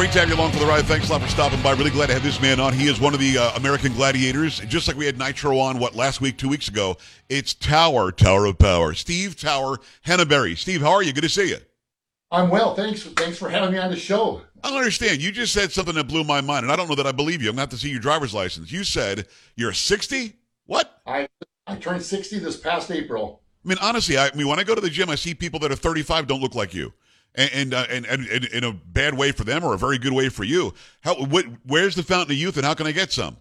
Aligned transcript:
Great 0.00 0.12
to 0.12 0.20
have 0.20 0.30
you 0.30 0.34
along 0.34 0.50
for 0.52 0.58
the 0.60 0.64
ride. 0.64 0.86
Thanks 0.86 1.10
a 1.10 1.12
lot 1.12 1.20
for 1.20 1.28
stopping 1.28 1.60
by. 1.60 1.72
Really 1.72 1.90
glad 1.90 2.06
to 2.06 2.14
have 2.14 2.22
this 2.22 2.40
man 2.40 2.58
on. 2.58 2.72
He 2.72 2.88
is 2.88 2.98
one 2.98 3.12
of 3.12 3.20
the 3.20 3.36
uh, 3.36 3.54
American 3.56 3.92
Gladiators. 3.92 4.60
Just 4.60 4.88
like 4.88 4.96
we 4.96 5.04
had 5.04 5.18
Nitro 5.18 5.58
on, 5.58 5.78
what, 5.78 5.94
last 5.94 6.22
week, 6.22 6.38
two 6.38 6.48
weeks 6.48 6.68
ago. 6.68 6.96
It's 7.28 7.52
Tower, 7.52 8.10
Tower 8.10 8.46
of 8.46 8.58
Power. 8.58 8.94
Steve 8.94 9.38
Tower 9.38 9.78
Henneberry. 10.06 10.56
Steve, 10.56 10.80
how 10.80 10.92
are 10.92 11.02
you? 11.02 11.12
Good 11.12 11.24
to 11.24 11.28
see 11.28 11.50
you. 11.50 11.58
I'm 12.30 12.48
well. 12.48 12.74
Thanks. 12.74 13.02
Thanks 13.02 13.36
for 13.36 13.50
having 13.50 13.72
me 13.72 13.78
on 13.78 13.90
the 13.90 13.96
show. 13.96 14.40
I 14.64 14.70
don't 14.70 14.78
understand. 14.78 15.20
You 15.20 15.32
just 15.32 15.52
said 15.52 15.70
something 15.70 15.96
that 15.96 16.08
blew 16.08 16.24
my 16.24 16.40
mind, 16.40 16.64
and 16.64 16.72
I 16.72 16.76
don't 16.76 16.88
know 16.88 16.94
that 16.94 17.06
I 17.06 17.12
believe 17.12 17.42
you. 17.42 17.50
I'm 17.50 17.56
going 17.56 17.68
to 17.68 17.72
have 17.74 17.78
to 17.78 17.86
see 17.86 17.90
your 17.90 18.00
driver's 18.00 18.32
license. 18.32 18.72
You 18.72 18.84
said 18.84 19.26
you're 19.54 19.74
60? 19.74 20.32
What? 20.64 21.02
I 21.06 21.28
I 21.66 21.76
turned 21.76 22.02
60 22.02 22.38
this 22.38 22.56
past 22.56 22.90
April. 22.90 23.42
I 23.62 23.68
mean, 23.68 23.78
honestly, 23.82 24.16
I, 24.16 24.28
I 24.28 24.34
mean, 24.34 24.48
when 24.48 24.58
I 24.58 24.64
go 24.64 24.74
to 24.74 24.80
the 24.80 24.88
gym, 24.88 25.10
I 25.10 25.16
see 25.16 25.34
people 25.34 25.60
that 25.60 25.70
are 25.70 25.76
35 25.76 26.26
don't 26.26 26.40
look 26.40 26.54
like 26.54 26.72
you. 26.72 26.94
And 27.34 27.50
and, 27.52 27.74
uh, 27.74 27.86
and, 27.88 28.06
and, 28.06 28.26
and 28.26 28.44
in 28.46 28.64
a 28.64 28.72
bad 28.72 29.16
way 29.16 29.32
for 29.32 29.44
them 29.44 29.64
or 29.64 29.74
a 29.74 29.78
very 29.78 29.98
good 29.98 30.12
way 30.12 30.28
for 30.28 30.44
you. 30.44 30.74
How? 31.02 31.14
What, 31.14 31.46
where's 31.64 31.94
the 31.94 32.02
fountain 32.02 32.32
of 32.32 32.38
youth, 32.38 32.56
and 32.56 32.66
how 32.66 32.74
can 32.74 32.86
I 32.86 32.92
get 32.92 33.12
some? 33.12 33.36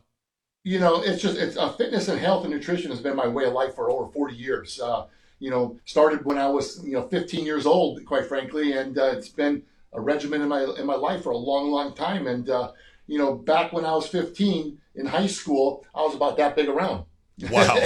You 0.64 0.80
know, 0.80 1.02
it's 1.02 1.22
just 1.22 1.38
it's 1.38 1.58
uh, 1.58 1.72
fitness 1.73 2.08
and 2.08 2.20
health 2.20 2.45
and 2.45 2.54
nutrition 2.54 2.92
has 2.92 3.02
been 3.02 3.16
my 3.16 3.28
way 3.28 3.45
of 3.45 3.54
life 3.54 3.76
for 3.76 3.90
over 3.90 4.12
40 4.12 4.36
years. 4.36 4.80
Uh, 4.80 5.06
you 5.40 5.50
know, 5.50 5.80
started 5.86 6.26
when 6.26 6.38
I 6.38 6.50
was 6.50 6.84
you 6.84 6.94
know 6.94 7.08
15 7.08 7.45
years 7.45 7.66
old, 7.66 8.06
quite 8.06 8.28
frankly, 8.28 8.73
and 8.73 8.98
uh, 8.98 9.06
it's 9.06 9.30
been 9.30 9.64
a 9.94 10.02
regimen 10.02 10.42
in 10.42 10.50
my 10.50 10.64
in 10.78 10.86
my 10.86 10.95
life 10.95 11.23
for 11.23 11.32
a 11.32 11.38
long, 11.38 11.72
long 11.72 11.95
time. 11.95 12.28
And 12.28 12.50
uh, 12.50 12.72
you 13.08 13.17
know, 13.17 13.34
back 13.34 13.73
when 13.73 13.86
I 13.86 13.94
was 13.94 14.08
15 14.08 14.78
in 14.95 15.06
high 15.06 15.28
school, 15.28 15.86
I 15.95 16.02
was 16.02 16.14
about 16.14 16.38
that 16.38 16.56
big 16.56 16.67
around. 16.67 17.06
Wow. 17.50 17.78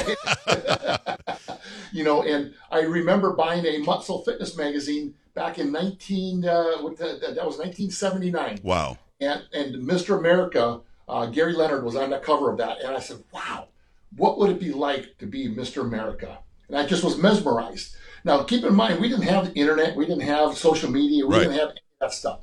you 1.92 2.04
know, 2.04 2.24
and 2.24 2.54
I 2.72 2.82
remember 2.82 3.34
buying 3.34 3.66
a 3.66 3.78
Muscle 3.80 4.24
Fitness 4.24 4.56
magazine 4.58 5.14
back 5.34 5.58
in 5.60 5.72
19 5.72 6.46
uh, 6.46 6.64
what 6.82 6.98
the, 6.98 7.20
that 7.22 7.46
was 7.46 7.58
1979. 7.58 8.60
wow. 8.64 8.98
and 9.20 9.44
and 9.54 9.76
Mr. 9.88 10.18
America, 10.18 10.82
uh, 11.10 11.26
Gary 11.28 11.54
Leonard 11.54 11.84
was 11.84 11.96
on 11.96 12.10
the 12.12 12.20
cover 12.20 12.52
of 12.52 12.58
that, 12.58 12.82
and 12.82 12.96
I 12.96 13.00
said, 13.00 13.24
"Wow, 13.34 13.68
what 14.16 14.38
would 14.38 14.50
it 14.52 14.60
be 14.60 14.72
like 14.72 15.18
to 15.20 15.26
be 15.26 15.48
Mr. 15.50 15.82
America?" 15.82 16.40
And 16.70 16.78
I 16.78 16.86
just 16.86 17.04
was 17.04 17.18
mesmerized. 17.18 17.96
Now, 18.24 18.44
keep 18.44 18.64
in 18.64 18.74
mind, 18.74 19.02
we 19.02 19.10
didn't 19.10 19.26
have 19.26 19.48
the 19.54 19.60
internet, 19.60 19.98
we 19.98 20.06
didn't 20.06 20.22
have 20.22 20.58
social 20.58 20.90
media, 20.90 21.26
we 21.26 21.34
Right. 21.36 21.42
didn't 21.44 21.60
have 21.60 21.70
any 21.72 21.80
of 21.80 22.00
that 22.00 22.14
stuff. 22.14 22.40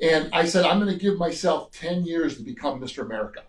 And 0.00 0.30
I 0.32 0.44
said, 0.44 0.64
"I'm 0.64 0.78
going 0.80 0.92
to 0.92 0.98
give 0.98 1.18
myself 1.18 1.72
10 1.72 2.04
years 2.04 2.36
to 2.36 2.42
become 2.42 2.80
Mr. 2.80 3.02
America." 3.04 3.42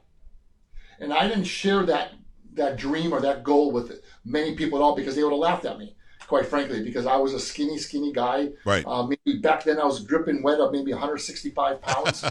And 0.99 1.13
I 1.13 1.27
didn't 1.27 1.45
share 1.45 1.83
that 1.85 2.11
that 2.53 2.77
dream 2.77 3.13
or 3.13 3.21
that 3.21 3.43
goal 3.43 3.71
with 3.71 4.01
many 4.25 4.55
people 4.55 4.77
at 4.79 4.81
all 4.81 4.95
because 4.95 5.15
they 5.15 5.23
would 5.23 5.31
have 5.31 5.39
laughed 5.39 5.65
at 5.65 5.77
me, 5.79 5.95
quite 6.27 6.45
frankly, 6.45 6.83
because 6.83 7.05
I 7.05 7.15
was 7.17 7.33
a 7.33 7.39
skinny, 7.39 7.77
skinny 7.77 8.11
guy. 8.11 8.49
Right. 8.65 8.85
Uh, 8.85 9.07
maybe 9.07 9.39
back 9.39 9.63
then 9.63 9.79
I 9.79 9.85
was 9.85 10.03
dripping 10.03 10.43
wet 10.43 10.59
of 10.59 10.71
maybe 10.71 10.91
165 10.91 11.81
pounds. 11.81 12.25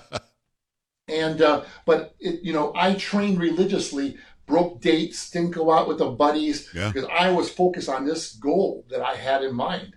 and 1.08 1.42
uh, 1.42 1.64
but 1.86 2.14
it, 2.20 2.40
you 2.42 2.52
know, 2.52 2.72
I 2.76 2.94
trained 2.94 3.40
religiously, 3.40 4.16
broke 4.46 4.80
dates, 4.80 5.30
didn't 5.30 5.52
go 5.52 5.70
out 5.70 5.88
with 5.88 5.98
the 5.98 6.10
buddies 6.10 6.68
Yeah. 6.74 6.90
because 6.92 7.08
I 7.10 7.30
was 7.30 7.50
focused 7.50 7.88
on 7.88 8.04
this 8.04 8.34
goal 8.34 8.84
that 8.90 9.02
I 9.02 9.14
had 9.16 9.42
in 9.42 9.54
mind. 9.54 9.96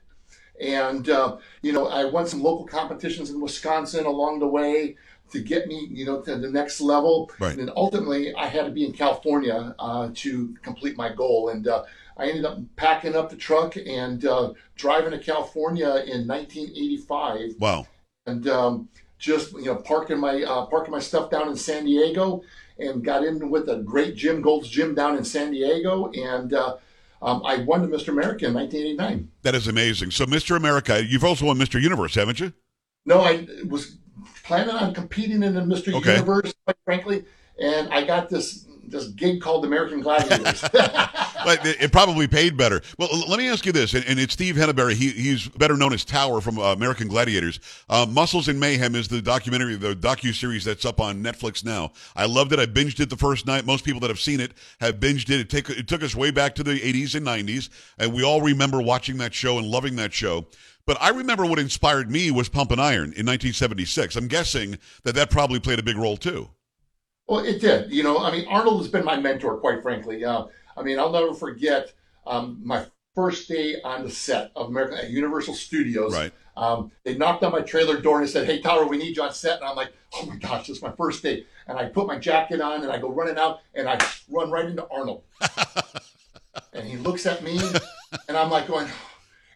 And 0.62 1.10
uh, 1.10 1.38
you 1.62 1.74
know, 1.74 1.88
I 1.88 2.06
won 2.06 2.28
some 2.28 2.44
local 2.44 2.66
competitions 2.66 3.30
in 3.30 3.42
Wisconsin 3.42 4.06
along 4.06 4.40
the 4.40 4.48
way 4.48 4.96
to 5.34 5.42
get 5.42 5.68
me, 5.68 5.88
you 5.92 6.06
know, 6.06 6.22
to 6.22 6.38
the 6.38 6.50
next 6.50 6.80
level. 6.80 7.30
Right. 7.40 7.52
And 7.58 7.60
then 7.68 7.74
ultimately, 7.76 8.34
I 8.36 8.48
had 8.48 8.66
to 8.66 8.72
be 8.72 8.86
in 8.86 8.94
California 8.94 9.76
uh, 9.78 10.10
to 10.16 10.56
complete 10.62 10.96
my 10.96 11.14
goal. 11.14 11.50
And 11.50 11.68
uh, 11.68 11.84
I 12.18 12.28
ended 12.30 12.46
up 12.46 12.60
packing 12.76 13.16
up 13.16 13.30
the 13.30 13.36
truck 13.36 13.76
and 13.76 14.24
uh, 14.26 14.54
driving 14.76 15.12
to 15.12 15.20
California 15.20 15.88
in 16.08 16.28
1985, 16.28 17.56
Wow. 17.60 17.88
and 18.28 18.48
um, 18.48 18.90
just 19.20 19.54
you 19.54 19.66
know 19.66 19.76
parking 19.76 20.20
my 20.20 20.44
uh, 20.44 20.66
parking 20.68 20.92
my 20.92 21.00
stuff 21.00 21.30
down 21.30 21.50
in 21.50 21.56
San 21.56 21.86
Diego, 21.86 22.44
and 22.78 23.04
got 23.04 23.24
in 23.24 23.50
with 23.50 23.70
a 23.70 23.78
great 23.78 24.16
gym 24.16 24.42
Gold's 24.42 24.70
gym 24.70 24.94
down 24.96 25.18
in 25.18 25.24
San 25.24 25.52
Diego, 25.52 26.12
and 26.14 26.54
uh, 26.54 26.78
um, 27.22 27.42
I 27.46 27.58
won 27.58 27.82
the 27.82 27.88
Mr. 27.88 28.10
America 28.10 28.46
in 28.46 28.54
1989. 28.54 29.30
That 29.44 29.56
is 29.56 29.68
amazing. 29.68 30.12
So, 30.12 30.26
Mr. 30.26 30.56
America, 30.58 31.04
you've 31.06 31.24
also 31.24 31.46
won 31.46 31.58
Mr. 31.58 31.82
Universe, 31.82 32.16
haven't 32.16 32.40
you? 32.40 32.52
No, 33.06 33.22
I 33.22 33.48
was 33.68 33.98
planning 34.44 34.76
on 34.76 34.94
competing 34.94 35.44
in 35.44 35.54
the 35.54 35.62
Mr. 35.62 35.94
Okay. 35.94 36.14
Universe, 36.14 36.54
quite 36.66 36.78
frankly, 36.86 37.26
and 37.60 37.92
I 37.94 38.04
got 38.06 38.30
this 38.30 38.68
this 38.84 39.08
gig 39.08 39.42
called 39.42 39.66
American 39.66 40.02
Gladiators. 40.02 40.64
But 41.46 41.66
it, 41.66 41.92
probably 41.92 42.26
paid 42.26 42.56
better. 42.56 42.82
Well, 42.98 43.10
let 43.28 43.38
me 43.38 43.50
ask 43.50 43.66
you 43.66 43.74
this, 43.74 43.94
and, 43.94 44.06
and 44.06 44.18
it's 44.18 44.32
Steve 44.32 44.56
Henneberry. 44.56 44.94
He, 44.94 45.10
he's 45.10 45.48
better 45.50 45.76
known 45.76 45.92
as 45.92 46.06
Tower 46.06 46.40
from 46.40 46.58
uh, 46.58 46.72
American 46.72 47.10
Gladiators. 47.10 47.60
Uh, 47.90 48.06
Muscles 48.10 48.48
and 48.48 48.58
Mayhem 48.60 48.96
is 48.96 49.10
the 49.10 49.22
documentary, 49.22 49.76
the 49.76 49.94
docu 49.94 50.34
series 50.34 50.64
that's 50.64 50.86
up 50.86 51.02
on 51.02 51.22
Netflix 51.22 51.66
now. 51.66 51.92
I 52.16 52.28
loved 52.28 52.54
it. 52.54 52.60
I 52.60 52.66
binged 52.66 53.02
it 53.02 53.10
the 53.10 53.18
first 53.18 53.46
night. 53.46 53.66
Most 53.66 53.84
people 53.84 54.00
that 54.02 54.10
have 54.10 54.22
seen 54.22 54.40
it 54.40 54.54
have 54.80 55.02
binged 55.02 55.30
it. 55.30 55.42
It, 55.42 55.50
take, 55.50 55.70
it 55.70 55.88
took 55.88 56.02
us 56.02 56.16
way 56.16 56.32
back 56.32 56.56
to 56.56 56.64
the 56.64 56.80
80s 56.80 57.16
and 57.16 57.28
90s, 57.28 57.68
and 57.98 58.14
we 58.14 58.24
all 58.24 58.42
remember 58.42 58.82
watching 58.82 59.18
that 59.18 59.34
show 59.34 59.58
and 59.58 59.68
loving 59.68 59.98
that 59.98 60.14
show. 60.14 60.48
But 60.86 60.98
I 61.02 61.10
remember 61.10 61.46
what 61.46 61.60
inspired 61.60 62.10
me 62.10 62.32
was 62.32 62.48
Pumping 62.50 62.80
Iron 62.80 63.14
in 63.16 63.26
1976. 63.26 64.16
I'm 64.16 64.28
guessing 64.28 64.78
that 65.04 65.16
that 65.16 65.30
probably 65.30 65.60
played 65.60 65.80
a 65.80 65.84
big 65.84 65.98
role 65.98 66.16
too. 66.16 66.50
Well, 67.28 67.46
it 67.46 67.62
did. 67.62 67.92
You 67.92 68.04
know, 68.04 68.20
I 68.20 68.32
mean, 68.32 68.46
Arnold 68.48 68.82
has 68.82 68.90
been 68.90 69.06
my 69.06 69.18
mentor, 69.18 69.58
quite 69.58 69.82
frankly. 69.82 70.26
Uh, 70.26 70.46
I 70.76 70.84
mean, 70.84 71.00
I'll 71.00 71.12
never 71.12 71.34
forget 71.34 71.94
um, 72.26 72.60
my 72.64 72.86
first 73.16 73.48
day 73.48 73.82
on 73.84 74.04
the 74.04 74.10
set 74.10 74.52
of 74.56 74.68
American 74.68 74.98
at 74.98 75.10
Universal 75.10 75.54
Studios. 75.56 76.14
Right. 76.14 76.32
Um, 76.56 76.92
they 77.04 77.16
knocked 77.16 77.44
on 77.44 77.52
my 77.52 77.62
trailer 77.62 78.00
door 78.00 78.20
and 78.20 78.28
they 78.28 78.32
said, 78.32 78.46
"Hey, 78.46 78.62
Tower, 78.62 78.86
we 78.88 78.98
need 78.98 79.16
you 79.16 79.24
on 79.24 79.34
set." 79.34 79.58
And 79.58 79.66
I'm 79.66 79.76
like, 79.76 79.92
"Oh 80.14 80.26
my 80.26 80.36
gosh, 80.36 80.68
this 80.68 80.78
is 80.78 80.84
my 80.84 80.92
first 80.92 81.24
day!" 81.24 81.46
And 81.68 81.78
I 81.78 81.86
put 81.86 82.08
my 82.08 82.20
jacket 82.20 82.62
on 82.62 82.84
and 82.84 82.92
I 82.92 83.00
go 83.00 83.10
running 83.10 83.38
out 83.38 83.62
and 83.74 83.88
I 83.90 83.98
run 84.30 84.52
right 84.52 84.66
into 84.66 84.88
Arnold. 84.90 85.24
and 86.74 86.88
he 86.88 86.98
looks 86.98 87.26
at 87.26 87.44
me 87.44 87.60
and 88.28 88.38
I'm 88.38 88.52
like 88.52 88.68
going, 88.68 88.88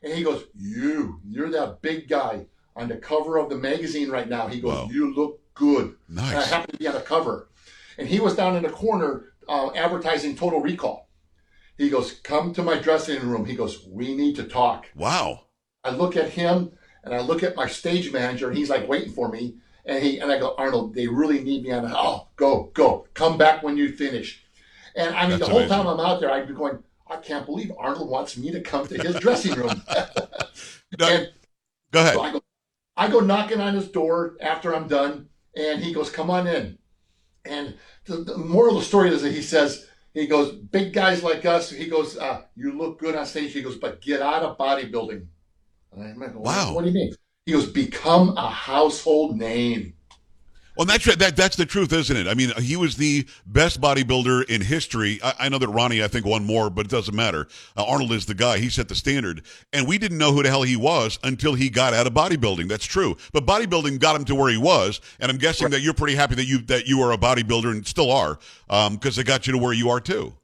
and 0.02 0.14
he 0.14 0.24
goes, 0.24 0.46
"You, 0.56 1.20
you're 1.28 1.52
that 1.52 1.82
big 1.82 2.08
guy 2.08 2.46
on 2.76 2.88
the 2.88 2.98
cover 2.98 3.38
of 3.38 3.50
the 3.50 3.58
magazine 3.58 4.10
right 4.10 4.28
now." 4.28 4.48
He 4.48 4.60
goes, 4.60 4.74
Wow. 4.74 4.90
"You 4.92 5.14
look 5.14 5.40
good." 5.54 5.96
And 6.10 6.20
I 6.20 6.46
happen 6.46 6.72
to 6.72 6.78
be 6.78 6.88
on 6.88 6.96
the 6.96 7.02
cover. 7.02 7.50
And 7.98 8.08
he 8.08 8.20
was 8.20 8.36
down 8.36 8.56
in 8.56 8.64
the 8.64 8.70
corner 8.70 9.34
uh, 9.48 9.72
advertising 9.74 10.36
Total 10.36 10.60
Recall. 10.60 11.10
He 11.78 11.90
goes, 11.90 12.12
Come 12.12 12.54
to 12.54 12.64
my 12.64 12.78
dressing 12.78 13.28
room. 13.28 13.46
He 13.46 13.56
goes, 13.56 13.86
We 13.88 14.16
need 14.16 14.36
to 14.38 14.44
talk. 14.44 14.88
Wow. 14.96 15.46
I 15.84 15.92
look 15.92 16.16
at 16.16 16.30
him 16.30 16.72
and 17.04 17.14
I 17.14 17.22
look 17.22 17.44
at 17.44 17.56
my 17.56 17.68
stage 17.68 18.12
manager 18.12 18.50
and 18.50 18.58
he's 18.58 18.70
like 18.70 18.88
waiting 18.88 19.14
for 19.14 19.30
me. 19.30 19.58
And 19.86 20.04
he 20.04 20.20
and 20.20 20.32
I 20.32 20.40
go, 20.40 20.54
Arnold, 20.58 20.94
they 20.96 21.08
really 21.08 21.40
need 21.40 21.64
me 21.64 21.72
on 21.72 21.84
the 21.84 21.98
oh, 21.98 22.28
go, 22.36 22.72
go. 22.74 23.08
Come 23.14 23.38
back 23.38 23.64
when 23.64 23.78
you 23.78 23.96
finish. 23.96 24.44
And 24.96 25.16
I 25.16 25.22
mean 25.22 25.32
That's 25.32 25.46
the 25.46 25.50
whole 25.50 25.60
amazing. 25.60 25.78
time 25.78 25.88
I'm 25.88 26.00
out 26.00 26.20
there, 26.20 26.32
I'd 26.32 26.48
be 26.48 26.54
going, 26.54 26.80
I 27.10 27.18
can't 27.18 27.46
believe 27.46 27.72
Arnold 27.78 28.10
wants 28.10 28.36
me 28.38 28.52
to 28.52 28.60
come 28.60 28.86
to 28.88 29.02
his 29.02 29.16
dressing 29.16 29.54
room. 29.54 29.82
No, 31.00 31.08
and 31.08 31.32
go 31.92 32.02
ahead. 32.02 32.16
so 32.16 32.22
I 32.22 32.32
go, 32.32 32.42
I 32.98 33.08
go 33.08 33.20
knocking 33.20 33.62
on 33.62 33.76
his 33.76 33.88
door 33.88 34.36
after 34.42 34.76
I'm 34.76 34.88
done, 34.88 35.30
and 35.56 35.82
he 35.82 35.94
goes, 35.94 36.10
"Come 36.10 36.30
on 36.30 36.48
in." 36.48 36.78
And 37.48 37.76
the, 38.06 38.18
the 38.18 38.38
moral 38.38 38.78
of 38.78 38.84
the 38.84 38.88
story 38.88 39.10
is 39.10 39.22
that 39.22 39.32
he 39.32 39.42
says 39.42 39.88
he 40.14 40.28
goes 40.28 40.52
big 40.52 40.94
guys 40.94 41.24
like 41.24 41.46
us. 41.46 41.70
He 41.70 41.88
goes, 41.88 42.18
uh, 42.18 42.44
you 42.56 42.78
look 42.78 43.00
good 43.00 43.16
on 43.16 43.26
stage. 43.26 43.54
He 43.54 43.62
goes, 43.62 43.78
but 43.78 44.02
get 44.02 44.22
out 44.22 44.44
of 44.44 44.58
bodybuilding. 44.58 45.26
And 45.94 46.04
I'm 46.04 46.20
like, 46.20 46.36
Wow. 46.36 46.74
What 46.74 46.82
do 46.82 46.88
you 46.88 46.94
mean? 46.94 47.16
He 47.46 47.54
goes, 47.54 47.68
become 47.70 48.36
a 48.38 48.50
household 48.50 49.38
name. 49.38 49.94
Well, 50.78 50.86
that's 50.86 51.06
that. 51.16 51.36
That's 51.36 51.56
the 51.56 51.66
truth, 51.66 51.92
isn't 51.92 52.16
it? 52.16 52.28
I 52.28 52.36
mean, 52.36 52.52
he 52.60 52.76
was 52.76 52.98
the 52.98 53.28
best 53.48 53.82
bodybuilder 53.82 54.48
in 54.48 54.62
history. 54.62 55.20
I, 55.24 55.34
I 55.40 55.50
know 55.50 55.58
that 55.58 55.70
Ronnie, 55.70 56.04
I 56.04 56.08
think, 56.08 56.24
won 56.24 56.46
more, 56.46 56.70
but 56.70 56.86
it 56.86 56.92
doesn't 56.92 57.16
matter. 57.16 57.48
Uh, 57.76 57.84
Arnold 57.84 58.12
is 58.12 58.28
the 58.28 58.36
guy. 58.36 58.60
He 58.60 58.70
set 58.70 58.88
the 58.88 58.94
standard, 58.94 59.42
and 59.74 59.88
we 59.88 59.98
didn't 59.98 60.20
know 60.20 60.32
who 60.32 60.44
the 60.44 60.50
hell 60.50 60.62
he 60.62 60.76
was 60.76 61.18
until 61.24 61.56
he 61.56 61.72
got 61.72 61.96
out 61.96 62.06
of 62.06 62.14
bodybuilding. 62.14 62.70
That's 62.70 62.86
true. 62.86 63.18
But 63.34 63.48
bodybuilding 63.48 64.00
got 64.00 64.16
him 64.16 64.26
to 64.26 64.36
where 64.36 64.52
he 64.52 64.58
was, 64.58 65.02
and 65.20 65.32
I'm 65.32 65.40
guessing 65.40 65.72
that 65.72 65.82
you're 65.82 65.96
pretty 65.96 66.16
happy 66.16 66.36
that 66.36 66.46
you 66.46 66.60
that 66.66 66.86
you 66.86 67.02
are 67.02 67.12
a 67.12 67.18
bodybuilder 67.18 67.72
and 67.72 67.88
still 67.88 68.12
are, 68.12 68.38
because 68.68 69.18
it 69.18 69.24
got 69.26 69.48
you 69.48 69.54
to 69.54 69.60
where 69.60 69.74
you 69.74 69.90
are 69.90 70.00
too. 70.00 70.36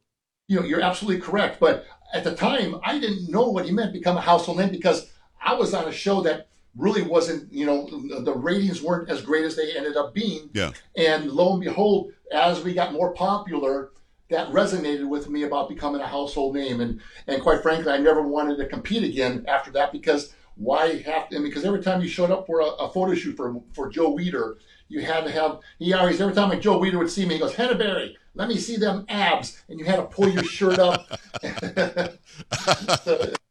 You 0.47 0.59
know, 0.59 0.65
you're 0.65 0.81
absolutely 0.81 1.21
correct. 1.21 1.59
But 1.59 1.85
at 2.11 2.23
the 2.23 2.35
time, 2.35 2.79
I 2.83 2.97
didn't 2.97 3.29
know 3.29 3.49
what 3.49 3.65
he 3.65 3.71
meant 3.71 3.93
become 3.93 4.17
a 4.17 4.21
household 4.21 4.57
name 4.57 4.71
because 4.71 5.11
I 5.39 5.53
was 5.53 5.75
on 5.75 5.87
a 5.87 5.91
show 5.91 6.21
that 6.21 6.47
really 6.75 7.03
wasn't, 7.03 7.51
you 7.53 7.65
know, 7.65 7.87
the 8.21 8.33
ratings 8.33 8.81
weren't 8.81 9.09
as 9.09 9.21
great 9.21 9.45
as 9.45 9.55
they 9.55 9.75
ended 9.75 9.95
up 9.95 10.13
being. 10.13 10.49
Yeah. 10.53 10.71
And 10.95 11.31
lo 11.31 11.53
and 11.53 11.61
behold, 11.61 12.11
as 12.31 12.63
we 12.63 12.73
got 12.73 12.93
more 12.93 13.13
popular, 13.13 13.91
that 14.29 14.49
resonated 14.49 15.07
with 15.07 15.29
me 15.29 15.43
about 15.43 15.69
becoming 15.69 16.01
a 16.01 16.07
household 16.07 16.55
name. 16.55 16.81
And 16.81 17.01
and 17.27 17.41
quite 17.41 17.61
frankly, 17.61 17.91
I 17.91 17.97
never 17.97 18.21
wanted 18.21 18.57
to 18.57 18.65
compete 18.65 19.03
again 19.03 19.45
after 19.47 19.71
that 19.71 19.91
because 19.91 20.33
why 20.55 21.01
have 21.01 21.29
to? 21.29 21.39
Because 21.41 21.65
every 21.65 21.81
time 21.81 22.01
you 22.01 22.07
showed 22.07 22.31
up 22.31 22.47
for 22.47 22.59
a, 22.61 22.65
a 22.65 22.91
photo 22.91 23.13
shoot 23.13 23.35
for 23.35 23.61
for 23.73 23.89
Joe 23.89 24.15
Weider, 24.15 24.55
you 24.87 25.01
had 25.01 25.25
to 25.25 25.31
have. 25.31 25.59
He 25.79 25.93
always 25.93 26.19
every 26.19 26.33
time 26.33 26.49
like 26.49 26.61
Joe 26.61 26.79
Weider 26.79 26.97
would 26.97 27.11
see 27.11 27.25
me, 27.25 27.35
he 27.35 27.39
goes, 27.39 27.53
Henneberry, 27.53 28.15
let 28.33 28.47
me 28.47 28.57
see 28.57 28.77
them 28.77 29.05
abs, 29.09 29.61
and 29.69 29.79
you 29.79 29.85
had 29.85 29.97
to 29.97 30.03
pull 30.03 30.29
your 30.29 30.43
shirt 30.43 30.79
up. 30.79 31.07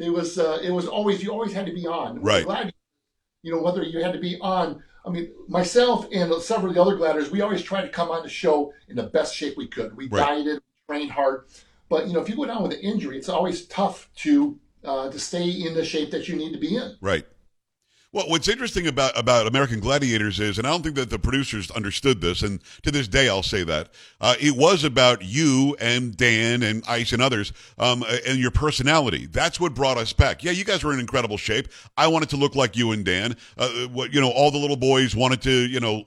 it 0.00 0.10
was 0.10 0.38
uh, 0.38 0.58
it 0.62 0.70
was 0.70 0.86
always 0.86 1.22
you 1.22 1.30
always 1.30 1.52
had 1.52 1.66
to 1.66 1.72
be 1.72 1.86
on. 1.86 2.20
Right. 2.22 2.44
Glad, 2.44 2.72
you 3.42 3.52
know 3.52 3.62
whether 3.62 3.82
you 3.82 4.02
had 4.02 4.12
to 4.12 4.20
be 4.20 4.38
on. 4.40 4.82
I 5.04 5.10
mean, 5.10 5.30
myself 5.48 6.06
and 6.12 6.32
several 6.42 6.68
of 6.68 6.74
the 6.74 6.82
other 6.82 6.96
gladiators, 6.96 7.30
we 7.30 7.40
always 7.40 7.62
tried 7.62 7.82
to 7.82 7.88
come 7.88 8.10
on 8.10 8.22
the 8.22 8.28
show 8.28 8.72
in 8.88 8.96
the 8.96 9.04
best 9.04 9.34
shape 9.34 9.56
we 9.56 9.66
could. 9.66 9.96
We 9.96 10.08
Right. 10.08 10.26
dieted, 10.26 10.62
trained 10.88 11.10
hard, 11.10 11.46
but 11.88 12.06
you 12.06 12.12
know 12.12 12.20
if 12.20 12.28
you 12.28 12.36
go 12.36 12.44
down 12.44 12.62
with 12.62 12.72
an 12.72 12.80
injury, 12.80 13.16
it's 13.16 13.28
always 13.28 13.66
tough 13.66 14.10
to 14.16 14.58
uh, 14.84 15.10
to 15.10 15.18
stay 15.18 15.48
in 15.48 15.74
the 15.74 15.84
shape 15.84 16.10
that 16.10 16.28
you 16.28 16.36
need 16.36 16.52
to 16.52 16.58
be 16.58 16.76
in. 16.76 16.96
Right. 17.00 17.26
Well, 18.12 18.28
what's 18.28 18.48
interesting 18.48 18.88
about 18.88 19.16
about 19.16 19.46
American 19.46 19.78
Gladiators 19.78 20.40
is, 20.40 20.58
and 20.58 20.66
I 20.66 20.70
don't 20.70 20.82
think 20.82 20.96
that 20.96 21.10
the 21.10 21.18
producers 21.18 21.70
understood 21.70 22.20
this, 22.20 22.42
and 22.42 22.60
to 22.82 22.90
this 22.90 23.06
day 23.06 23.28
I'll 23.28 23.44
say 23.44 23.62
that 23.62 23.90
uh, 24.20 24.34
it 24.40 24.56
was 24.56 24.82
about 24.82 25.22
you 25.22 25.76
and 25.78 26.16
Dan 26.16 26.64
and 26.64 26.82
Ice 26.88 27.12
and 27.12 27.22
others, 27.22 27.52
um, 27.78 28.04
and 28.26 28.40
your 28.40 28.50
personality. 28.50 29.26
That's 29.26 29.60
what 29.60 29.74
brought 29.74 29.96
us 29.96 30.12
back. 30.12 30.42
Yeah, 30.42 30.50
you 30.50 30.64
guys 30.64 30.82
were 30.82 30.92
in 30.92 30.98
incredible 30.98 31.36
shape. 31.36 31.68
I 31.96 32.08
wanted 32.08 32.30
to 32.30 32.36
look 32.36 32.56
like 32.56 32.76
you 32.76 32.90
and 32.90 33.04
Dan. 33.04 33.36
Uh, 33.56 33.68
what 33.92 34.12
you 34.12 34.20
know, 34.20 34.30
all 34.30 34.50
the 34.50 34.58
little 34.58 34.76
boys 34.76 35.14
wanted 35.14 35.40
to, 35.42 35.52
you 35.52 35.78
know, 35.78 36.02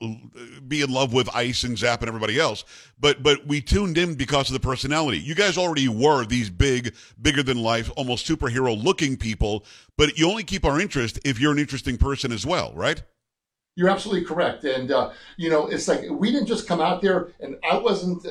be 0.68 0.82
in 0.82 0.92
love 0.92 1.14
with 1.14 1.34
Ice 1.34 1.64
and 1.64 1.78
Zap 1.78 2.02
and 2.02 2.08
everybody 2.08 2.38
else. 2.38 2.66
But 3.00 3.22
but 3.22 3.46
we 3.46 3.62
tuned 3.62 3.96
in 3.96 4.14
because 4.14 4.50
of 4.50 4.52
the 4.52 4.60
personality. 4.60 5.20
You 5.20 5.34
guys 5.34 5.56
already 5.56 5.88
were 5.88 6.26
these 6.26 6.50
big, 6.50 6.94
bigger 7.22 7.42
than 7.42 7.62
life, 7.62 7.90
almost 7.96 8.26
superhero 8.28 8.80
looking 8.82 9.16
people. 9.16 9.64
But 9.96 10.18
you 10.18 10.28
only 10.28 10.42
keep 10.42 10.64
our 10.64 10.80
interest 10.80 11.20
if 11.24 11.38
you're 11.38 11.52
an 11.52 11.58
interesting 11.58 11.93
person 11.98 12.32
as 12.32 12.46
well, 12.46 12.72
right? 12.74 13.02
You're 13.76 13.88
absolutely 13.88 14.24
correct, 14.24 14.64
and 14.64 14.92
uh, 14.92 15.10
you 15.36 15.50
know 15.50 15.66
it's 15.66 15.88
like 15.88 16.08
we 16.08 16.30
didn't 16.30 16.46
just 16.46 16.68
come 16.68 16.80
out 16.80 17.02
there, 17.02 17.32
and 17.40 17.56
I 17.68 17.76
wasn't. 17.78 18.24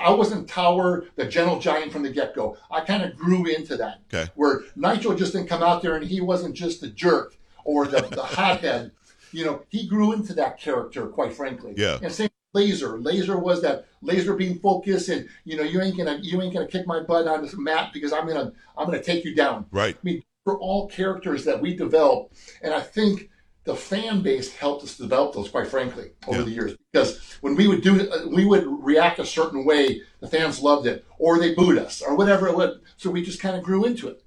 I 0.00 0.10
wasn't 0.12 0.48
Tower, 0.48 1.06
the 1.16 1.26
gentle 1.26 1.58
giant 1.58 1.92
from 1.92 2.02
the 2.04 2.10
get 2.10 2.34
go. 2.34 2.56
I 2.70 2.80
kind 2.80 3.02
of 3.02 3.16
grew 3.16 3.46
into 3.46 3.76
that. 3.78 4.02
Okay. 4.12 4.30
Where 4.36 4.60
Nigel 4.76 5.16
just 5.16 5.32
didn't 5.32 5.48
come 5.48 5.62
out 5.62 5.82
there 5.82 5.96
and 5.96 6.06
he 6.06 6.20
wasn't 6.20 6.54
just 6.54 6.80
the 6.80 6.88
jerk 6.88 7.36
or 7.64 7.86
the, 7.86 8.02
the 8.02 8.22
hothead. 8.22 8.92
You 9.32 9.44
know, 9.44 9.62
he 9.68 9.86
grew 9.88 10.12
into 10.12 10.34
that 10.34 10.58
character, 10.58 11.06
quite 11.06 11.32
frankly. 11.32 11.74
Yeah. 11.76 11.98
And 12.02 12.12
same 12.12 12.30
with 12.52 12.62
Laser. 12.62 12.98
Laser 12.98 13.38
was 13.38 13.62
that 13.62 13.86
laser 14.02 14.34
beam 14.34 14.58
focus, 14.58 15.08
and 15.08 15.28
you 15.44 15.56
know, 15.56 15.62
you 15.62 15.80
ain't 15.80 15.96
gonna 15.96 16.18
you 16.22 16.40
ain't 16.40 16.54
gonna 16.54 16.66
kick 16.66 16.86
my 16.86 17.00
butt 17.00 17.26
on 17.26 17.42
this 17.42 17.56
mat 17.56 17.92
because 17.92 18.12
I'm 18.12 18.26
gonna 18.26 18.52
I'm 18.76 18.86
gonna 18.86 19.02
take 19.02 19.24
you 19.24 19.34
down. 19.34 19.66
Right. 19.70 19.94
I 19.94 19.98
mean, 20.02 20.22
for 20.44 20.58
all 20.58 20.88
characters 20.88 21.44
that 21.44 21.60
we 21.60 21.74
develop. 21.76 22.32
and 22.62 22.72
I 22.74 22.80
think 22.80 23.30
the 23.64 23.74
fan 23.76 24.22
base 24.22 24.52
helped 24.54 24.82
us 24.84 24.96
develop 24.96 25.34
those, 25.34 25.48
quite 25.50 25.66
frankly, 25.66 26.12
over 26.26 26.38
Yeah. 26.38 26.44
the 26.44 26.50
years. 26.50 26.76
Because 26.92 27.18
when 27.42 27.54
we 27.56 27.68
would 27.68 27.82
do, 27.82 28.10
we 28.30 28.44
would 28.46 28.64
react 28.66 29.18
a 29.18 29.26
certain 29.26 29.64
way, 29.64 30.02
the 30.20 30.28
fans 30.28 30.60
loved 30.60 30.86
it, 30.86 31.04
or 31.18 31.38
they 31.38 31.54
booed 31.54 31.76
us, 31.78 32.00
or 32.00 32.14
whatever 32.16 32.48
it 32.48 32.56
was. 32.56 32.78
So 32.96 33.10
we 33.10 33.22
just 33.22 33.38
kind 33.40 33.56
of 33.56 33.62
grew 33.62 33.84
into 33.84 34.08
it. 34.08 34.22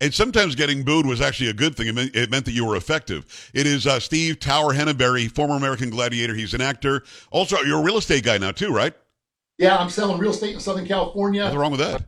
And 0.00 0.12
sometimes 0.12 0.54
getting 0.54 0.82
booed 0.84 1.06
was 1.06 1.20
actually 1.20 1.48
a 1.48 1.54
good 1.54 1.76
thing. 1.76 1.88
It 1.88 1.94
meant, 1.94 2.14
it 2.14 2.30
meant 2.30 2.44
that 2.44 2.52
you 2.52 2.66
were 2.66 2.76
effective. 2.76 3.50
It 3.54 3.66
is 3.66 3.86
uh, 3.86 4.00
Steve 4.00 4.38
Tower 4.38 4.74
Henneberry, 4.74 5.30
former 5.30 5.56
American 5.56 5.88
Gladiator. 5.88 6.34
He's 6.34 6.52
an 6.52 6.60
actor. 6.60 7.04
Also, 7.30 7.56
you're 7.62 7.80
a 7.80 7.82
real 7.82 7.96
estate 7.96 8.22
guy 8.24 8.36
now 8.36 8.50
too, 8.52 8.70
right? 8.72 8.92
Yeah, 9.56 9.76
I'm 9.78 9.88
selling 9.88 10.18
real 10.18 10.32
estate 10.32 10.54
in 10.54 10.60
Southern 10.60 10.86
California. 10.86 11.42
Nothing 11.44 11.58
wrong 11.58 11.70
with 11.70 11.80
that. 11.80 12.02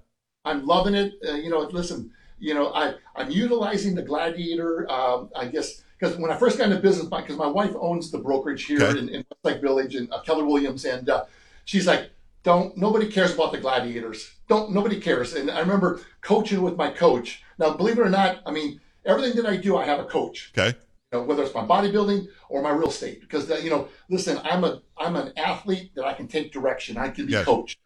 I'm 0.44 0.66
loving 0.66 0.94
it. 0.94 1.14
Uh, 1.26 1.34
you 1.34 1.48
know, 1.48 1.60
listen, 1.60 2.12
you 2.38 2.54
know, 2.54 2.72
I, 2.72 2.94
I'm 3.14 3.30
utilizing 3.30 3.94
the 3.94 4.02
Gladiator, 4.02 4.90
um, 4.90 5.30
I 5.34 5.46
guess, 5.46 5.82
because 5.98 6.16
when 6.18 6.30
I 6.30 6.36
first 6.36 6.58
got 6.58 6.68
into 6.70 6.80
business, 6.80 7.06
because 7.08 7.36
my 7.36 7.46
wife 7.46 7.72
owns 7.80 8.10
the 8.10 8.18
brokerage 8.18 8.64
here 8.64 8.82
Okay. 8.82 8.98
in, 8.98 9.08
in 9.08 9.24
Westlake 9.44 9.62
Village 9.62 9.94
and 9.94 10.12
uh, 10.12 10.20
Keller 10.22 10.44
Williams, 10.44 10.84
and 10.84 11.08
uh, 11.08 11.24
she's 11.64 11.86
like, 11.86 12.10
don't, 12.42 12.76
nobody 12.76 13.08
cares 13.10 13.34
about 13.34 13.52
the 13.52 13.58
Gladiators. 13.58 14.30
Don't, 14.48 14.72
nobody 14.72 15.00
cares. 15.00 15.34
And 15.34 15.50
I 15.50 15.60
remember 15.60 16.00
coaching 16.20 16.62
with 16.62 16.76
my 16.76 16.90
coach. 16.90 17.42
Now, 17.58 17.72
believe 17.74 17.98
it 17.98 18.02
or 18.02 18.10
not, 18.10 18.40
I 18.46 18.52
mean, 18.52 18.80
everything 19.04 19.34
that 19.42 19.46
I 19.50 19.56
do, 19.56 19.76
I 19.76 19.84
have 19.84 19.98
a 19.98 20.04
coach 20.04 20.52
Okay. 20.56 20.76
you 21.12 21.18
know, 21.18 21.24
whether 21.24 21.42
it's 21.42 21.54
my 21.54 21.64
bodybuilding 21.64 22.28
or 22.48 22.62
my 22.62 22.70
real 22.70 22.88
estate. 22.88 23.20
Because 23.20 23.50
uh, 23.50 23.56
you 23.56 23.70
know, 23.70 23.88
listen, 24.10 24.38
I'm 24.44 24.62
a 24.62 24.82
I'm 24.98 25.16
an 25.16 25.32
athlete 25.36 25.92
that 25.96 26.04
I 26.04 26.12
can 26.12 26.28
take 26.28 26.52
direction. 26.52 26.96
I 26.98 27.08
can 27.08 27.26
be 27.26 27.32
Yes. 27.32 27.46
coached. 27.46 27.78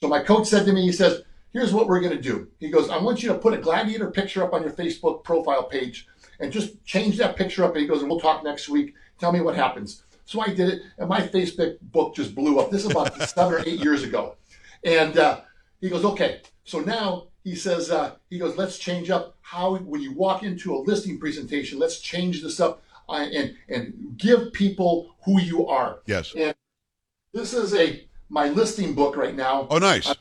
So 0.00 0.08
my 0.08 0.22
coach 0.22 0.46
said 0.48 0.66
to 0.66 0.72
me, 0.72 0.82
he 0.82 0.92
says, 0.92 1.22
"Here's 1.52 1.72
what 1.72 1.88
we're 1.88 2.00
going 2.00 2.16
to 2.16 2.22
do." 2.22 2.48
He 2.58 2.68
goes, 2.68 2.90
"I 2.90 2.98
want 2.98 3.22
you 3.22 3.28
to 3.30 3.38
put 3.38 3.54
a 3.54 3.58
gladiator 3.58 4.10
picture 4.10 4.42
up 4.42 4.52
on 4.52 4.62
your 4.62 4.72
Facebook 4.72 5.24
profile 5.24 5.64
page, 5.64 6.06
and 6.40 6.52
just 6.52 6.84
change 6.84 7.18
that 7.18 7.36
picture 7.36 7.64
up." 7.64 7.72
And 7.72 7.80
he 7.82 7.86
goes, 7.86 8.00
"And 8.00 8.10
we'll 8.10 8.20
talk 8.20 8.44
next 8.44 8.68
week. 8.68 8.94
Tell 9.18 9.32
me 9.32 9.40
what 9.40 9.54
happens." 9.54 10.02
So 10.24 10.40
I 10.40 10.48
did 10.48 10.68
it, 10.68 10.82
and 10.98 11.08
my 11.08 11.20
Facebook 11.20 11.78
book 11.80 12.14
just 12.14 12.34
blew 12.34 12.58
up. 12.58 12.70
This 12.70 12.84
is 12.84 12.90
about 12.90 13.20
seven 13.28 13.54
or 13.54 13.60
eight 13.66 13.82
years 13.82 14.02
ago, 14.02 14.36
and 14.84 15.16
uh, 15.18 15.40
he 15.80 15.88
goes, 15.88 16.04
"Okay." 16.04 16.40
So 16.64 16.80
now 16.80 17.28
he 17.44 17.54
says, 17.56 17.90
uh, 17.90 18.14
he 18.30 18.38
goes, 18.38 18.56
let's 18.56 18.78
change 18.78 19.10
up 19.10 19.36
how 19.40 19.76
when 19.76 20.00
you 20.00 20.12
walk 20.12 20.42
into 20.42 20.74
a 20.74 20.78
listing 20.78 21.18
presentation, 21.18 21.78
let's 21.78 21.98
change 21.98 22.42
this 22.42 22.60
up 22.60 22.82
uh, 23.08 23.26
and 23.32 23.56
and 23.68 24.14
give 24.16 24.52
people 24.52 25.16
who 25.24 25.40
you 25.40 25.66
are. 25.66 26.00
Yes. 26.06 26.34
And 26.36 26.54
this 27.32 27.52
is 27.52 27.74
a 27.74 28.06
my 28.28 28.48
listing 28.48 28.94
book 28.94 29.16
right 29.16 29.34
now. 29.34 29.66
Oh, 29.70 29.78
nice. 29.78 30.14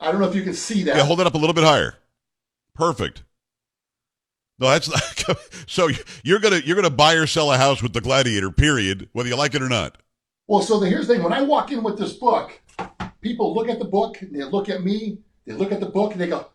I 0.00 0.10
don't 0.10 0.20
know 0.20 0.28
if 0.28 0.34
you 0.34 0.42
can 0.42 0.54
see 0.54 0.82
that. 0.84 0.96
Yeah, 0.96 1.04
hold 1.04 1.20
it 1.20 1.26
up 1.26 1.34
a 1.34 1.38
little 1.38 1.54
bit 1.54 1.64
higher. 1.64 1.94
Perfect. 2.74 3.22
No, 4.58 4.68
that's 4.68 4.88
not, 4.88 5.38
so 5.66 5.88
you're 6.22 6.38
gonna 6.38 6.60
you're 6.64 6.76
gonna 6.76 6.90
buy 6.90 7.14
or 7.14 7.26
sell 7.26 7.50
a 7.52 7.56
house 7.56 7.82
with 7.82 7.92
the 7.92 8.00
Gladiator. 8.00 8.50
Period, 8.50 9.08
whether 9.12 9.28
you 9.28 9.36
like 9.36 9.54
it 9.54 9.62
or 9.62 9.68
not. 9.68 9.96
Well, 10.48 10.62
so 10.62 10.78
the, 10.78 10.88
here's 10.88 11.06
the 11.06 11.14
thing: 11.14 11.22
when 11.22 11.32
I 11.32 11.42
walk 11.42 11.72
in 11.72 11.82
with 11.82 11.98
this 11.98 12.12
book, 12.12 12.60
people 13.20 13.54
look 13.54 13.68
at 13.68 13.78
the 13.78 13.86
book, 13.86 14.18
they 14.20 14.44
look 14.44 14.68
at 14.68 14.82
me, 14.82 15.18
they 15.46 15.54
look 15.54 15.72
at 15.72 15.80
the 15.80 15.86
book, 15.86 16.12
and 16.12 16.20
they 16.20 16.26
go, 16.26 16.46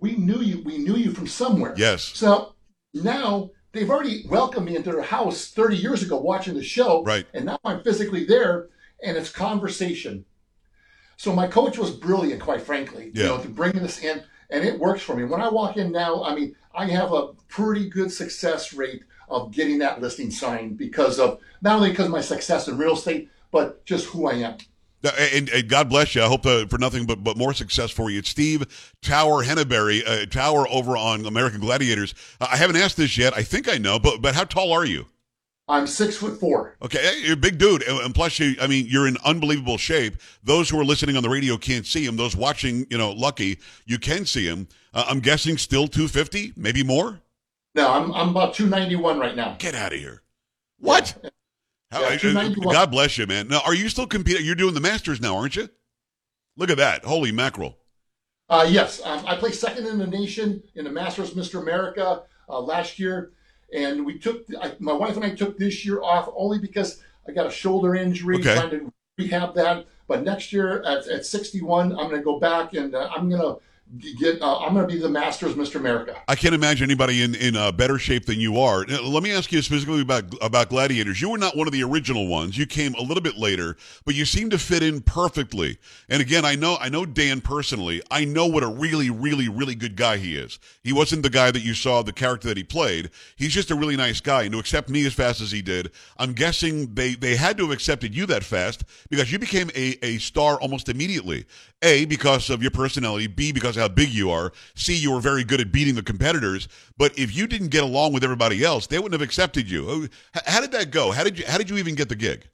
"We 0.00 0.16
knew 0.16 0.40
you. 0.40 0.62
We 0.62 0.78
knew 0.78 0.96
you 0.96 1.12
from 1.12 1.26
somewhere." 1.26 1.74
Yes. 1.76 2.02
So 2.02 2.54
now 2.94 3.50
they've 3.72 3.90
already 3.90 4.24
welcomed 4.28 4.66
me 4.66 4.76
into 4.76 4.92
their 4.92 5.02
house 5.02 5.48
30 5.48 5.76
years 5.76 6.02
ago, 6.02 6.18
watching 6.18 6.54
the 6.54 6.62
show, 6.62 7.02
Right. 7.04 7.26
And 7.34 7.46
now 7.46 7.58
I'm 7.64 7.82
physically 7.82 8.24
there, 8.24 8.68
and 9.02 9.16
it's 9.16 9.30
conversation. 9.30 10.24
So 11.16 11.34
my 11.34 11.46
coach 11.46 11.78
was 11.78 11.90
brilliant, 11.90 12.40
quite 12.40 12.62
frankly, 12.62 13.10
Yeah. 13.14 13.22
you 13.22 13.28
know, 13.28 13.38
to 13.42 13.48
bring 13.48 13.72
this 13.72 14.00
in, 14.02 14.22
and 14.50 14.64
it 14.64 14.78
works 14.78 15.02
for 15.02 15.14
me. 15.16 15.24
When 15.24 15.40
I 15.40 15.48
walk 15.48 15.76
in 15.76 15.92
now, 15.92 16.22
I 16.24 16.34
mean, 16.34 16.56
I 16.74 16.86
have 16.86 17.12
a 17.12 17.28
pretty 17.48 17.88
good 17.88 18.10
success 18.12 18.72
rate 18.72 19.02
of 19.28 19.50
getting 19.52 19.78
that 19.78 20.00
listing 20.00 20.30
signed 20.30 20.76
because 20.76 21.18
of 21.18 21.38
not 21.62 21.76
only 21.76 21.90
because 21.90 22.06
of 22.06 22.12
my 22.12 22.20
success 22.20 22.68
in 22.68 22.76
real 22.76 22.94
estate, 22.94 23.30
but 23.50 23.84
just 23.84 24.06
who 24.06 24.26
I 24.26 24.34
am. 24.34 24.56
And, 25.32 25.48
and 25.48 25.68
God 25.68 25.88
bless 25.88 26.14
you. 26.14 26.22
I 26.22 26.26
hope 26.28 26.46
uh, 26.46 26.66
for 26.66 26.78
nothing 26.78 27.06
but, 27.06 27.24
but 27.24 27.36
more 27.36 27.52
success 27.52 27.90
for 27.90 28.08
you. 28.08 28.20
It's 28.20 28.28
Steve 28.28 28.94
Tower 29.02 29.44
Henneberry, 29.44 30.02
uh, 30.06 30.26
Tower 30.26 30.68
over 30.70 30.96
on 30.96 31.26
American 31.26 31.60
Gladiators. 31.60 32.14
Uh, 32.40 32.46
I 32.52 32.56
haven't 32.56 32.76
asked 32.76 32.96
this 32.96 33.18
yet. 33.18 33.36
I 33.36 33.42
think 33.42 33.68
I 33.68 33.78
know, 33.78 33.98
but 33.98 34.22
but 34.22 34.34
how 34.36 34.44
tall 34.44 34.72
are 34.72 34.84
you? 34.84 35.06
I'm 35.72 35.86
six 35.86 36.18
foot 36.18 36.38
four. 36.38 36.76
Okay, 36.82 37.20
you're 37.22 37.32
a 37.32 37.36
big 37.36 37.56
dude, 37.56 37.82
and 37.82 38.14
plus, 38.14 38.38
you, 38.38 38.56
I 38.60 38.66
mean, 38.66 38.84
you're 38.88 39.08
in 39.08 39.16
unbelievable 39.24 39.78
shape. 39.78 40.16
Those 40.44 40.68
who 40.68 40.78
are 40.78 40.84
listening 40.84 41.16
on 41.16 41.22
the 41.22 41.30
radio 41.30 41.56
can't 41.56 41.86
see 41.86 42.04
him. 42.04 42.16
Those 42.16 42.36
watching, 42.36 42.86
you 42.90 42.98
know, 42.98 43.10
lucky, 43.12 43.58
you 43.86 43.98
can 43.98 44.26
see 44.26 44.44
him. 44.44 44.68
Uh, 44.92 45.06
I'm 45.08 45.20
guessing 45.20 45.56
still 45.56 45.88
250, 45.88 46.52
maybe 46.56 46.82
more. 46.84 47.20
No, 47.74 47.90
I'm 47.90 48.12
I'm 48.12 48.28
about 48.28 48.52
291 48.52 49.18
right 49.18 49.34
now. 49.34 49.56
Get 49.58 49.74
out 49.74 49.94
of 49.94 49.98
here. 49.98 50.20
What? 50.78 51.16
How- 51.90 52.02
Yeah, 52.02 52.16
291. 52.18 52.74
God 52.74 52.90
bless 52.90 53.16
you, 53.16 53.26
man. 53.26 53.48
Now, 53.48 53.62
are 53.64 53.74
you 53.74 53.88
still 53.88 54.06
competing? 54.06 54.44
You're 54.44 54.54
doing 54.54 54.74
the 54.74 54.80
Masters 54.80 55.22
now, 55.22 55.36
aren't 55.38 55.56
you? 55.56 55.70
Look 56.58 56.68
at 56.68 56.76
that. 56.76 57.02
Holy 57.06 57.32
mackerel. 57.32 57.78
Uh, 58.50 58.66
yes, 58.68 59.00
um, 59.04 59.24
I 59.26 59.36
placed 59.36 59.58
second 59.58 59.86
in 59.86 59.96
the 59.96 60.06
nation 60.06 60.62
in 60.74 60.84
the 60.84 60.90
Masters 60.92 61.30
Mr. 61.32 61.62
America 61.62 62.24
uh, 62.46 62.60
last 62.60 62.98
year, 62.98 63.32
and 63.72 64.04
we 64.04 64.18
took 64.18 64.44
I, 64.60 64.72
my 64.78 64.92
wife 64.92 65.16
and 65.16 65.24
I 65.24 65.30
took 65.30 65.58
this 65.58 65.84
year 65.84 66.02
off 66.02 66.28
only 66.36 66.58
because 66.58 67.02
I 67.28 67.32
got 67.32 67.46
a 67.46 67.50
shoulder 67.50 67.94
injury, 67.94 68.36
Okay. 68.36 68.54
trying 68.54 68.70
to 68.70 68.92
rehab 69.18 69.54
that. 69.54 69.86
But 70.08 70.24
next 70.24 70.52
year 70.52 70.82
at, 70.82 71.06
at 71.06 71.24
61, 71.24 71.92
I'm 71.92 72.08
going 72.08 72.10
to 72.16 72.22
go 72.22 72.38
back 72.38 72.74
and 72.74 72.94
uh, 72.94 73.08
I'm 73.14 73.28
going 73.28 73.40
to 73.40 73.58
get. 73.98 74.40
Uh, 74.40 74.58
I'm 74.58 74.74
going 74.74 74.86
to 74.86 74.92
be 74.92 75.00
the 75.00 75.08
Masters 75.08 75.54
Mr. 75.54 75.76
America. 75.76 76.20
I 76.28 76.34
can't 76.34 76.54
imagine 76.54 76.84
anybody 76.84 77.22
in, 77.22 77.34
in 77.34 77.56
uh, 77.56 77.72
better 77.72 77.98
shape 77.98 78.26
than 78.26 78.40
you 78.40 78.58
are. 78.60 78.84
Now, 78.86 79.02
let 79.02 79.22
me 79.22 79.32
ask 79.32 79.52
you 79.52 79.60
specifically 79.62 80.02
about 80.02 80.24
about 80.40 80.68
gladiators. 80.68 81.20
You 81.20 81.30
were 81.30 81.38
not 81.38 81.56
one 81.56 81.66
of 81.66 81.72
the 81.72 81.82
original 81.82 82.26
ones. 82.26 82.56
You 82.56 82.66
came 82.66 82.94
a 82.94 83.02
little 83.02 83.22
bit 83.22 83.36
later, 83.36 83.76
but 84.04 84.14
you 84.14 84.24
seem 84.24 84.50
to 84.50 84.58
fit 84.58 84.82
in 84.82 85.00
perfectly. 85.00 85.78
And 86.08 86.22
again, 86.22 86.44
I 86.44 86.54
know 86.54 86.76
I 86.80 86.88
know 86.88 87.04
Dan 87.04 87.40
personally. 87.40 88.02
I 88.10 88.24
know 88.24 88.46
what 88.46 88.62
a 88.62 88.68
really, 88.68 89.10
really, 89.10 89.48
really 89.48 89.74
good 89.74 89.96
guy 89.96 90.16
he 90.16 90.36
is. 90.36 90.58
He 90.82 90.92
wasn't 90.92 91.22
the 91.22 91.30
guy 91.30 91.50
that 91.50 91.62
you 91.62 91.74
saw 91.74 92.02
the 92.02 92.12
character 92.12 92.48
that 92.48 92.56
he 92.56 92.64
played. 92.64 93.10
He's 93.36 93.52
just 93.52 93.70
a 93.70 93.74
really 93.74 93.96
nice 93.96 94.20
guy. 94.20 94.42
And 94.42 94.52
to 94.52 94.58
accept 94.58 94.88
me 94.88 95.06
as 95.06 95.14
fast 95.14 95.40
as 95.40 95.52
he 95.52 95.62
did, 95.62 95.90
I'm 96.18 96.32
guessing 96.32 96.94
they 96.94 97.14
they 97.14 97.36
had 97.36 97.56
to 97.58 97.64
have 97.64 97.72
accepted 97.72 98.14
you 98.14 98.26
that 98.26 98.44
fast 98.44 98.84
because 99.10 99.30
you 99.30 99.38
became 99.38 99.70
a, 99.74 99.96
a 100.02 100.18
star 100.18 100.60
almost 100.60 100.88
immediately. 100.88 101.46
A 101.82 102.04
because 102.04 102.48
of 102.48 102.62
your 102.62 102.70
personality. 102.70 103.26
B 103.26 103.50
because 103.50 103.76
how 103.82 103.88
big 103.88 104.10
you 104.10 104.30
are. 104.30 104.52
C 104.74 104.94
you 104.94 105.12
were 105.12 105.20
very 105.20 105.44
good 105.44 105.60
at 105.60 105.72
beating 105.72 105.94
the 105.94 106.02
competitors. 106.02 106.68
But 106.96 107.18
if 107.18 107.36
you 107.36 107.46
didn't 107.46 107.68
get 107.68 107.82
along 107.82 108.12
with 108.12 108.24
everybody 108.24 108.64
else, 108.64 108.86
they 108.86 108.98
wouldn't 108.98 109.12
have 109.12 109.22
accepted 109.22 109.70
you. 109.70 109.86
Oh, 109.88 110.08
How 110.46 110.60
did 110.60 110.72
that 110.72 110.90
go? 110.90 111.12
How 111.12 111.24
did 111.24 111.38
you 111.38 111.44
how 111.46 111.58
did 111.58 111.68
you 111.68 111.76
even 111.76 111.94
get 111.94 112.08
the 112.08 112.16
gig? 112.16 112.48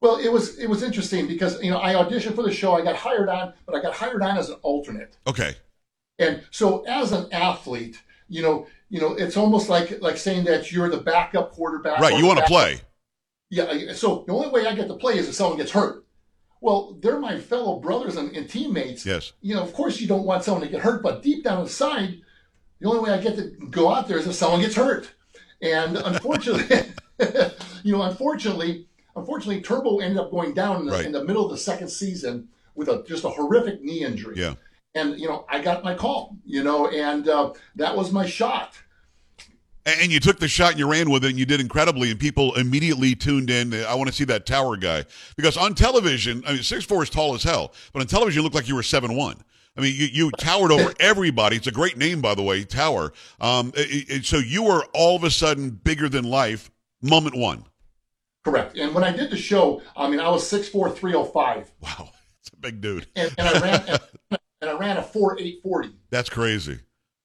Well, 0.00 0.16
it 0.16 0.32
was 0.32 0.58
it 0.58 0.68
was 0.68 0.82
interesting 0.82 1.26
because 1.26 1.62
you 1.62 1.70
know 1.70 1.80
I 1.80 1.94
auditioned 1.94 2.34
for 2.34 2.42
the 2.42 2.52
show. 2.52 2.72
I 2.74 2.82
got 2.82 2.96
hired 2.96 3.28
on, 3.28 3.52
but 3.66 3.74
I 3.74 3.82
got 3.82 3.92
hired 3.92 4.22
on 4.22 4.38
as 4.38 4.48
an 4.48 4.56
alternate. 4.62 5.16
Okay. 5.26 5.54
And 6.18 6.42
so 6.50 6.84
as 6.86 7.12
an 7.12 7.26
athlete, 7.32 8.00
you 8.28 8.42
know, 8.42 8.66
you 8.88 9.00
know, 9.00 9.14
it's 9.14 9.36
almost 9.36 9.68
like 9.68 10.00
like 10.00 10.16
saying 10.16 10.44
that 10.44 10.72
you're 10.72 10.88
the 10.88 10.98
backup 10.98 11.52
quarterback. 11.52 12.00
Right. 12.00 12.16
You 12.16 12.26
want 12.26 12.38
to 12.38 12.46
play. 12.46 12.80
Yeah. 13.50 13.92
So 13.92 14.24
the 14.26 14.32
only 14.32 14.48
way 14.48 14.66
I 14.66 14.74
get 14.74 14.88
to 14.88 14.94
play 14.94 15.18
is 15.18 15.28
if 15.28 15.34
someone 15.34 15.58
gets 15.58 15.70
hurt. 15.70 16.04
Well, 16.60 16.96
they're 17.00 17.18
my 17.18 17.38
fellow 17.38 17.78
brothers 17.80 18.16
and, 18.16 18.36
and 18.36 18.48
teammates. 18.48 19.06
Yes. 19.06 19.32
You 19.40 19.54
know, 19.54 19.62
of 19.62 19.72
course 19.72 20.00
you 20.00 20.06
don't 20.06 20.24
want 20.24 20.44
someone 20.44 20.62
to 20.62 20.68
get 20.68 20.82
hurt, 20.82 21.02
but 21.02 21.22
deep 21.22 21.44
down 21.44 21.62
inside, 21.62 22.20
the 22.80 22.88
only 22.88 23.00
way 23.00 23.10
I 23.10 23.20
get 23.20 23.36
to 23.36 23.50
go 23.70 23.92
out 23.92 24.08
there 24.08 24.18
is 24.18 24.26
if 24.26 24.34
someone 24.34 24.60
gets 24.60 24.74
hurt. 24.74 25.10
And 25.62 25.96
unfortunately, 25.96 26.92
you 27.82 27.92
know, 27.96 28.02
unfortunately, 28.02 28.86
unfortunately, 29.16 29.62
Turbo 29.62 29.98
ended 30.00 30.18
up 30.18 30.30
going 30.30 30.54
down 30.54 30.80
in 30.80 30.86
the, 30.86 30.92
Right. 30.92 31.04
in 31.06 31.12
the 31.12 31.24
middle 31.24 31.44
of 31.44 31.50
the 31.50 31.58
second 31.58 31.88
season 31.88 32.48
with 32.74 32.88
a 32.88 33.04
just 33.06 33.24
a 33.24 33.28
horrific 33.30 33.82
knee 33.82 34.04
injury 34.04 34.36
Yeah. 34.38 34.54
and 34.94 35.18
you 35.18 35.28
know 35.28 35.44
I 35.50 35.60
got 35.60 35.82
my 35.84 35.94
call, 35.94 36.36
you 36.44 36.62
know, 36.62 36.88
and 36.88 37.28
uh, 37.28 37.52
that 37.76 37.96
was 37.96 38.12
my 38.12 38.24
shot. 38.26 38.74
And 39.86 40.12
you 40.12 40.20
took 40.20 40.38
the 40.38 40.46
shot 40.48 40.72
and 40.72 40.78
you 40.78 40.86
ran 40.90 41.10
with 41.10 41.24
it 41.24 41.30
and 41.30 41.38
you 41.38 41.46
did 41.46 41.60
incredibly, 41.60 42.10
and 42.10 42.20
people 42.20 42.54
immediately 42.56 43.14
tuned 43.14 43.48
in. 43.50 43.72
I 43.72 43.94
want 43.94 44.08
to 44.08 44.14
see 44.14 44.24
that 44.24 44.44
tower 44.44 44.76
guy 44.76 45.04
because 45.36 45.56
on 45.56 45.74
television, 45.74 46.42
I 46.46 46.52
mean, 46.54 46.62
six 46.62 46.84
four 46.84 47.02
is 47.02 47.08
tall 47.10 47.34
as 47.34 47.42
hell, 47.42 47.72
but 47.92 48.00
on 48.00 48.06
television, 48.06 48.40
you 48.40 48.44
look 48.44 48.54
like 48.54 48.68
you 48.68 48.74
were 48.74 48.82
seven 48.82 49.16
one. 49.16 49.42
I 49.76 49.80
mean, 49.82 49.94
you, 49.96 50.06
you 50.06 50.30
towered 50.32 50.72
over 50.72 50.92
everybody. 51.00 51.56
It's 51.56 51.66
a 51.66 51.72
great 51.72 51.96
name, 51.96 52.20
by 52.20 52.34
the 52.34 52.42
way, 52.42 52.64
Tower. 52.64 53.12
Um, 53.40 53.72
it- 53.74 54.10
it- 54.10 54.24
so 54.26 54.36
you 54.36 54.64
were 54.64 54.84
all 54.92 55.16
of 55.16 55.24
a 55.24 55.30
sudden 55.30 55.70
bigger 55.70 56.08
than 56.08 56.24
life. 56.24 56.70
Moment 57.00 57.36
one. 57.36 57.64
Correct. 58.44 58.76
And 58.76 58.94
when 58.94 59.04
I 59.04 59.12
did 59.16 59.30
the 59.30 59.36
show, 59.38 59.80
I 59.96 60.10
mean, 60.10 60.20
I 60.20 60.28
was 60.28 60.46
six 60.46 60.68
four 60.68 60.90
three 60.90 61.14
oh 61.14 61.24
five, 61.24 61.70
Wow, 61.80 62.10
it's 62.40 62.50
a 62.52 62.56
big 62.56 62.80
dude. 62.82 63.06
and, 63.16 63.32
and 63.38 63.48
I 63.48 63.60
ran 63.60 63.84
and, 63.88 64.00
and 64.60 64.70
I 64.70 64.72
ran 64.74 64.96
a 64.98 65.02
four 65.02 65.38
eight 65.40 65.60
forty. 65.62 65.90
That's 66.10 66.28
crazy. 66.28 66.80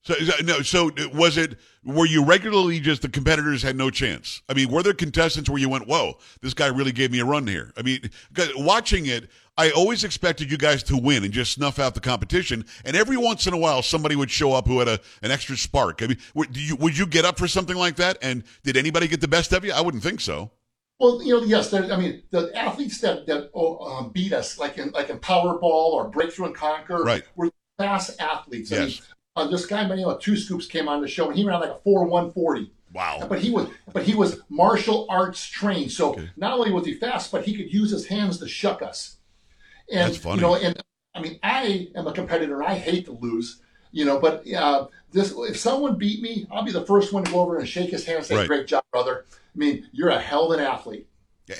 So 0.06 0.14
no, 0.44 0.62
so 0.62 0.90
was 1.12 1.36
it? 1.36 1.58
Were 1.84 2.06
you 2.06 2.24
regularly 2.24 2.78
just 2.78 3.02
the 3.02 3.08
competitors 3.08 3.60
had 3.62 3.74
no 3.74 3.90
chance? 3.90 4.40
I 4.48 4.54
mean, 4.54 4.70
were 4.70 4.84
there 4.84 4.94
contestants 4.94 5.50
where 5.50 5.58
you 5.58 5.68
went, 5.68 5.88
"Whoa, 5.88 6.18
this 6.42 6.54
guy 6.54 6.68
really 6.68 6.92
gave 6.92 7.10
me 7.10 7.18
a 7.18 7.24
run 7.24 7.44
here"? 7.48 7.72
I 7.76 7.82
mean, 7.82 8.08
watching 8.56 9.06
it, 9.06 9.28
I 9.58 9.70
always 9.70 10.04
expected 10.04 10.48
you 10.48 10.58
guys 10.58 10.84
to 10.84 10.96
win 10.96 11.24
and 11.24 11.32
just 11.32 11.52
snuff 11.54 11.80
out 11.80 11.94
the 11.94 12.00
competition. 12.00 12.64
And 12.84 12.96
every 12.96 13.16
once 13.16 13.48
in 13.48 13.52
a 13.52 13.56
while, 13.56 13.82
somebody 13.82 14.14
would 14.14 14.30
show 14.30 14.52
up 14.52 14.68
who 14.68 14.78
had 14.78 14.86
a 14.86 15.00
an 15.22 15.32
extra 15.32 15.56
spark. 15.56 16.04
I 16.04 16.06
mean, 16.06 16.18
would 16.34 16.56
you 16.56 16.76
would 16.76 16.96
you 16.96 17.06
get 17.06 17.24
up 17.24 17.36
for 17.36 17.48
something 17.48 17.76
like 17.76 17.96
that? 17.96 18.16
And 18.22 18.44
did 18.62 18.76
anybody 18.76 19.08
get 19.08 19.20
the 19.20 19.28
best 19.28 19.52
of 19.52 19.64
you? 19.64 19.72
I 19.72 19.80
wouldn't 19.80 20.04
think 20.04 20.20
so. 20.20 20.52
Well, 21.00 21.20
you 21.20 21.40
know, 21.40 21.44
yes, 21.44 21.70
there, 21.70 21.92
I 21.92 21.96
mean, 21.96 22.22
the 22.30 22.56
athletes 22.56 23.00
that 23.00 23.26
that 23.26 23.50
oh, 23.54 23.78
um, 23.78 24.10
beat 24.12 24.32
us, 24.32 24.56
like 24.56 24.78
in 24.78 24.90
like 24.92 25.10
in 25.10 25.18
Powerball 25.18 25.62
or 25.62 26.08
Breakthrough 26.08 26.46
and 26.46 26.54
Conquer, 26.54 27.02
Right. 27.02 27.24
were 27.34 27.50
fast 27.76 28.20
athletes. 28.20 28.72
I 28.72 28.76
mean, 28.76 28.88
Yes. 28.90 29.02
Uh, 29.36 29.46
this 29.46 29.66
guy 29.66 29.82
by 29.84 29.90
the 29.90 29.96
name 29.96 30.08
of 30.08 30.20
Two 30.20 30.36
Scoops 30.36 30.66
came 30.66 30.88
on 30.88 31.00
the 31.00 31.08
show, 31.08 31.28
and 31.28 31.36
he 31.36 31.44
ran 31.44 31.60
like 31.60 31.70
a 31.70 31.78
four 31.84 32.04
one 32.06 32.32
forty. 32.32 32.72
Wow. 32.92 33.26
But 33.28 33.40
he 33.40 33.50
was, 33.50 33.68
but 33.92 34.04
he 34.04 34.14
was 34.14 34.40
martial 34.48 35.06
arts 35.10 35.46
trained. 35.46 35.92
So 35.92 36.16
not 36.36 36.54
only 36.54 36.72
was 36.72 36.86
he 36.86 36.94
fast, 36.94 37.30
but 37.30 37.44
he 37.44 37.54
could 37.54 37.72
use 37.72 37.90
his 37.90 38.06
hands 38.06 38.38
to 38.38 38.48
shuck 38.48 38.80
us. 38.80 39.16
And 39.92 40.08
That's 40.10 40.16
funny. 40.16 40.36
you 40.36 40.40
know, 40.42 40.54
and 40.54 40.82
I 41.14 41.20
mean, 41.20 41.38
I 41.42 41.88
am 41.94 42.06
a 42.06 42.12
competitor. 42.12 42.62
I 42.62 42.74
hate 42.74 43.04
to 43.06 43.12
lose. 43.12 43.60
You 43.92 44.04
know, 44.04 44.18
but 44.18 44.50
uh, 44.52 44.88
this 45.12 45.34
if 45.36 45.56
someone 45.58 45.96
beat 45.96 46.22
me, 46.22 46.46
I'll 46.50 46.64
be 46.64 46.72
the 46.72 46.84
first 46.86 47.12
one 47.12 47.24
to 47.24 47.30
go 47.32 47.40
over 47.40 47.58
and 47.58 47.68
shake 47.68 47.90
his 47.90 48.04
hand 48.04 48.18
and 48.18 48.26
say, 48.26 48.36
Right. 48.36 48.48
"Great 48.48 48.66
job, 48.66 48.84
brother." 48.92 49.24
I 49.30 49.58
mean, 49.58 49.88
you're 49.92 50.10
a 50.10 50.20
hell 50.20 50.50
of 50.52 50.58
an 50.58 50.64
athlete. 50.64 51.08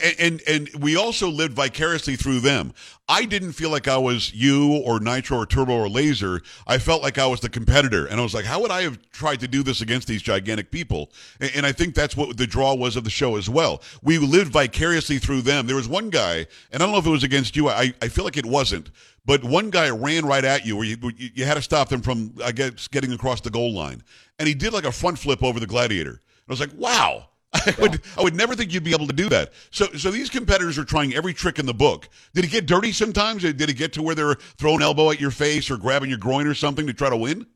And, 0.03 0.17
and 0.19 0.43
and 0.49 0.83
we 0.83 0.97
also 0.97 1.29
lived 1.29 1.55
vicariously 1.55 2.17
through 2.17 2.41
them. 2.41 2.73
I 3.09 3.25
didn't 3.25 3.53
feel 3.53 3.71
like 3.71 3.87
I 3.87 3.99
was 3.99 4.35
you 4.35 4.79
or 4.79 4.99
Nitro 4.99 5.39
or 5.39 5.47
Turbo 5.47 5.75
or 5.75 5.89
Laser. 5.89 6.43
I 6.67 6.79
felt 6.79 7.03
like 7.03 7.19
I 7.19 7.27
was 7.27 7.39
the 7.39 7.49
competitor, 7.49 8.07
and 8.07 8.19
I 8.19 8.23
was 8.25 8.35
like, 8.35 8.45
how 8.45 8.61
would 8.63 8.73
I 8.73 8.83
have 8.83 8.99
tried 9.13 9.39
to 9.41 9.49
do 9.49 9.63
this 9.63 9.81
against 9.83 10.09
these 10.09 10.23
gigantic 10.23 10.73
people? 10.73 11.13
And, 11.39 11.53
and 11.55 11.67
I 11.67 11.71
think 11.71 11.95
that's 11.95 12.17
what 12.17 12.37
the 12.37 12.49
draw 12.49 12.75
was 12.75 12.97
of 12.97 13.05
the 13.05 13.11
show 13.11 13.37
as 13.37 13.49
well. 13.49 13.81
We 14.03 14.19
lived 14.19 14.53
vicariously 14.53 15.19
through 15.19 15.43
them. 15.43 15.69
There 15.69 15.77
was 15.77 15.89
one 15.89 16.11
guy, 16.11 16.47
and 16.73 16.83
I 16.83 16.87
don't 16.87 16.91
know 16.91 16.99
if 16.99 17.07
it 17.07 17.11
was 17.11 17.25
against 17.25 17.55
you. 17.55 17.69
I 17.69 17.95
I 18.03 18.09
feel 18.09 18.25
like 18.25 18.37
it 18.37 18.47
wasn't, 18.47 18.91
but 19.25 19.45
one 19.45 19.71
guy 19.71 19.89
ran 19.91 20.27
right 20.27 20.45
at 20.45 20.67
you, 20.67 20.77
where 20.77 20.87
you 20.87 20.97
you 21.17 21.45
had 21.45 21.55
to 21.55 21.63
stop 21.63 21.91
them 21.91 22.03
from 22.03 22.35
I 22.45 22.51
guess 22.51 22.89
getting 22.89 23.13
across 23.13 23.41
the 23.41 23.51
goal 23.51 23.73
line, 23.73 24.03
and 24.41 24.49
he 24.49 24.55
did 24.55 24.73
like 24.73 24.85
a 24.85 24.91
front 24.91 25.21
flip 25.21 25.45
over 25.45 25.61
the 25.61 25.67
gladiator. 25.69 26.11
And 26.11 26.49
I 26.49 26.53
was 26.53 26.61
like, 26.61 26.73
wow. 26.75 27.29
I 27.67 27.75
would 27.81 28.01
I 28.19 28.23
would 28.23 28.35
never 28.35 28.55
think 28.55 28.73
you'd 28.73 28.85
be 28.85 28.93
able 28.93 29.07
to 29.07 29.13
do 29.13 29.29
that. 29.29 29.53
So 29.71 29.87
so 29.97 30.11
these 30.11 30.31
competitors 30.31 30.79
are 30.79 30.85
trying 30.85 31.15
every 31.15 31.35
trick 31.35 31.59
in 31.59 31.67
the 31.67 31.75
book. 31.75 32.09
Did 32.35 32.45
it 32.45 32.51
get 32.51 32.67
dirty 32.67 32.93
sometimes? 32.93 33.43
Did 33.43 33.61
it 33.61 33.75
get 33.75 33.93
to 33.95 34.03
where 34.03 34.15
they 34.15 34.25
were 34.25 34.39
throwing 34.59 34.83
elbow 34.83 35.11
at 35.11 35.21
your 35.21 35.31
face 35.31 35.71
or 35.71 35.77
grabbing 35.77 36.09
your 36.09 36.19
groin 36.19 36.47
or 36.47 36.55
something 36.55 36.87
to 36.87 36.93
try 36.93 37.11
to 37.11 37.17
win? 37.17 37.47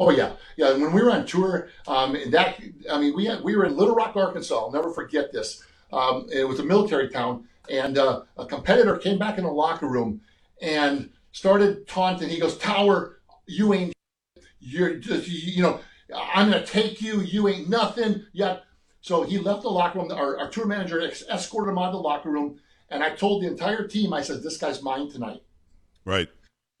Oh 0.00 0.08
yeah, 0.08 0.32
yeah. 0.56 0.72
When 0.72 0.92
we 0.92 1.02
were 1.02 1.10
on 1.10 1.26
tour, 1.26 1.68
um, 1.86 2.16
that 2.30 2.58
I 2.90 2.98
mean, 2.98 3.14
we 3.14 3.26
had, 3.26 3.44
we 3.44 3.54
were 3.54 3.66
in 3.66 3.76
Little 3.76 3.94
Rock, 3.94 4.16
Arkansas. 4.16 4.58
I'll 4.58 4.72
never 4.72 4.90
forget 4.90 5.30
this. 5.30 5.62
Um, 5.92 6.26
it 6.32 6.48
was 6.48 6.58
a 6.58 6.64
military 6.64 7.10
town, 7.10 7.46
and 7.68 7.98
uh, 7.98 8.22
a 8.38 8.46
competitor 8.46 8.96
came 8.96 9.18
back 9.18 9.36
in 9.36 9.44
the 9.44 9.50
locker 9.50 9.86
room 9.86 10.22
and 10.62 11.10
started 11.32 11.86
taunting. 11.86 12.30
He 12.30 12.40
goes, 12.40 12.56
"Tower, 12.56 13.20
you 13.46 13.74
ain't. 13.74 13.92
You're 14.58 14.94
just 14.94 15.28
you, 15.28 15.62
know. 15.62 15.80
I'm 16.14 16.50
gonna 16.50 16.64
take 16.64 17.02
you. 17.02 17.20
You 17.20 17.48
ain't 17.48 17.68
nothing." 17.68 18.24
Yeah. 18.32 18.60
So 19.00 19.22
he 19.22 19.38
left 19.38 19.62
the 19.62 19.70
locker 19.70 19.98
room. 19.98 20.10
Our, 20.12 20.38
our 20.38 20.48
tour 20.50 20.66
manager 20.66 21.00
escorted 21.00 21.72
him 21.72 21.78
out 21.78 21.86
of 21.86 21.92
the 21.92 21.98
locker 22.00 22.30
room, 22.30 22.58
and 22.90 23.02
I 23.02 23.10
told 23.10 23.42
the 23.42 23.46
entire 23.48 23.86
team, 23.86 24.12
I 24.12 24.22
said, 24.22 24.42
"This 24.42 24.56
guy's 24.58 24.82
mine 24.82 25.10
tonight." 25.10 25.42
Right. 26.04 26.28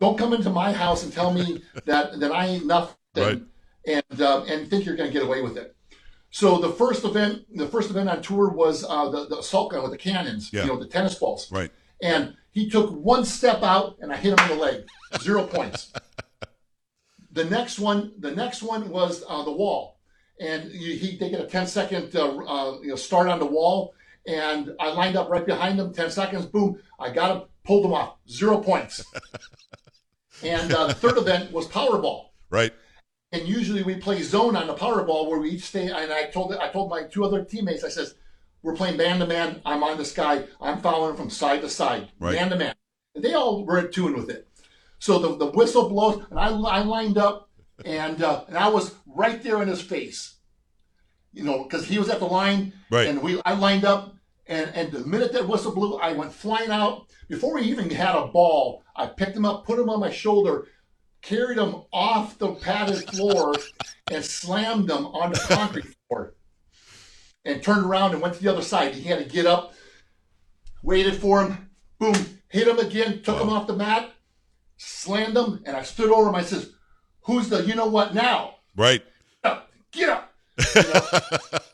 don't 0.00 0.16
come 0.18 0.32
into 0.32 0.48
my 0.50 0.72
house 0.72 1.02
and 1.04 1.12
tell 1.12 1.32
me 1.32 1.62
that 1.84 2.20
that 2.20 2.32
I 2.32 2.46
ain't 2.46 2.66
nothing 2.66 2.94
Right. 3.16 3.42
and 3.86 4.20
um, 4.22 4.46
and 4.48 4.68
think 4.68 4.84
you're 4.86 4.96
going 4.96 5.08
to 5.08 5.12
get 5.12 5.22
away 5.26 5.42
with 5.42 5.56
it. 5.56 5.74
So 6.30 6.58
the 6.58 6.70
first 6.70 7.04
event, 7.04 7.44
the 7.56 7.66
first 7.66 7.90
event 7.90 8.08
on 8.08 8.22
tour 8.22 8.50
was 8.50 8.84
uh, 8.88 9.08
the 9.10 9.26
the 9.26 9.38
assault 9.38 9.72
gun 9.72 9.82
with 9.82 9.90
the 9.92 9.98
cannons, 9.98 10.50
Yeah. 10.52 10.62
you 10.62 10.68
know, 10.68 10.78
the 10.78 10.86
tennis 10.86 11.14
balls. 11.16 11.50
Right. 11.50 11.70
And 12.02 12.34
he 12.50 12.68
took 12.70 12.90
one 12.90 13.24
step 13.24 13.62
out, 13.62 13.96
and 14.00 14.12
I 14.12 14.16
hit 14.16 14.38
him 14.38 14.50
in 14.50 14.56
the 14.58 14.62
leg, 14.62 14.84
zero 15.20 15.44
points. 15.46 15.92
The 17.32 17.44
next 17.44 17.78
one, 17.78 18.12
the 18.18 18.32
next 18.32 18.60
one 18.60 18.88
was 18.90 19.22
uh, 19.28 19.44
the 19.44 19.52
wall, 19.52 19.99
and 20.40 20.70
you, 20.72 20.96
he 20.96 21.16
they 21.16 21.30
get 21.30 21.40
a 21.40 21.46
10 21.46 21.66
second 21.66 22.16
uh, 22.16 22.36
uh, 22.38 22.78
you 22.82 22.88
know 22.88 22.96
start 22.96 23.28
on 23.28 23.38
the 23.38 23.46
wall, 23.46 23.94
and 24.26 24.74
I 24.80 24.90
lined 24.90 25.16
up 25.16 25.28
right 25.30 25.44
behind 25.46 25.78
him, 25.78 25.92
10 25.92 26.10
seconds, 26.10 26.46
boom, 26.46 26.78
I 26.98 27.10
got 27.10 27.36
him, 27.36 27.42
pulled 27.64 27.84
him 27.84 27.92
off, 27.92 28.16
zero 28.28 28.58
points. 28.58 29.04
and 30.42 30.72
uh, 30.72 30.88
the 30.88 30.94
third 30.94 31.18
event 31.18 31.52
was 31.52 31.66
Powerball 31.68 32.26
Right. 32.50 32.72
and 33.32 33.46
usually 33.46 33.82
we 33.82 33.96
play 33.96 34.22
zone 34.22 34.56
on 34.56 34.66
the 34.66 34.74
Powerball 34.74 35.28
where 35.28 35.38
we 35.38 35.50
each 35.50 35.64
stay. 35.64 35.86
And 35.88 36.12
I 36.12 36.24
told 36.26 36.54
I 36.54 36.68
told 36.70 36.90
my 36.90 37.04
two 37.04 37.24
other 37.24 37.44
teammates, 37.44 37.84
I 37.84 37.88
says, 37.90 38.14
"We're 38.62 38.74
playing 38.74 38.96
man 38.96 39.18
to 39.20 39.26
man. 39.26 39.60
I'm 39.64 39.82
on 39.82 39.98
this 39.98 40.12
guy. 40.12 40.44
I'm 40.60 40.80
following 40.80 41.10
him 41.10 41.16
from 41.16 41.30
side 41.30 41.60
to 41.62 41.68
side, 41.68 42.08
Right. 42.18 42.34
man 42.34 42.50
to 42.50 42.56
man." 42.56 42.74
And 43.14 43.24
they 43.24 43.34
all 43.34 43.64
were 43.64 43.78
in 43.78 43.92
tune 43.92 44.14
with 44.16 44.30
it. 44.30 44.48
So 44.98 45.18
the, 45.18 45.36
the 45.36 45.50
whistle 45.52 45.88
blows, 45.88 46.24
and 46.30 46.38
I, 46.38 46.48
I 46.48 46.80
lined 46.82 47.18
up, 47.18 47.48
and 47.84 48.22
uh, 48.22 48.44
and 48.48 48.56
I 48.58 48.68
was 48.68 48.94
right 49.14 49.42
there 49.42 49.60
in 49.62 49.68
his 49.68 49.80
face, 49.82 50.36
you 51.32 51.42
know, 51.44 51.62
because 51.64 51.86
he 51.86 51.98
was 51.98 52.08
at 52.08 52.18
the 52.18 52.26
line, 52.26 52.72
Right. 52.90 53.08
and 53.08 53.22
we 53.22 53.40
I 53.44 53.54
lined 53.54 53.84
up, 53.84 54.14
And, 54.46 54.70
and 54.74 54.90
the 54.90 55.00
minute 55.06 55.32
that 55.34 55.46
whistle 55.46 55.72
blew, 55.74 55.96
I 55.98 56.12
went 56.12 56.32
flying 56.32 56.70
out. 56.70 57.06
Before 57.28 57.56
he 57.58 57.70
even 57.70 57.88
had 57.90 58.16
a 58.16 58.26
ball, 58.26 58.82
I 58.96 59.06
picked 59.06 59.36
him 59.36 59.44
up, 59.44 59.64
put 59.64 59.78
him 59.78 59.88
on 59.88 60.00
my 60.00 60.10
shoulder, 60.10 60.66
carried 61.22 61.56
him 61.58 61.82
off 61.92 62.36
the 62.38 62.54
padded 62.54 63.08
floor, 63.10 63.54
and 64.10 64.24
slammed 64.24 64.90
him 64.90 65.06
on 65.06 65.30
the 65.32 65.38
concrete 65.38 65.94
floor. 66.08 66.34
And 67.44 67.62
turned 67.62 67.86
around 67.86 68.12
and 68.12 68.20
went 68.20 68.34
to 68.34 68.42
the 68.42 68.50
other 68.52 68.62
side. 68.62 68.94
He 68.94 69.02
had 69.04 69.20
to 69.20 69.24
get 69.24 69.46
up, 69.46 69.72
waited 70.82 71.14
for 71.16 71.42
him, 71.44 71.70
boom, 72.00 72.16
hit 72.48 72.66
him 72.66 72.78
again, 72.80 73.22
took 73.22 73.40
him 73.40 73.48
off 73.50 73.66
the 73.68 73.76
mat, 73.76 74.10
slammed 74.78 75.36
him, 75.36 75.62
and 75.64 75.76
I 75.76 75.82
stood 75.82 76.10
over 76.10 76.28
him. 76.28 76.34
I 76.34 76.42
says, 76.42 76.72
"Who's 77.22 77.48
the 77.48 77.64
you 77.64 77.74
know 77.76 77.86
what 77.86 78.14
now? 78.14 78.56
Right. 78.76 79.02
Get 79.42 79.52
up, 79.52 79.70
get 79.92 80.08
up." 80.08 81.64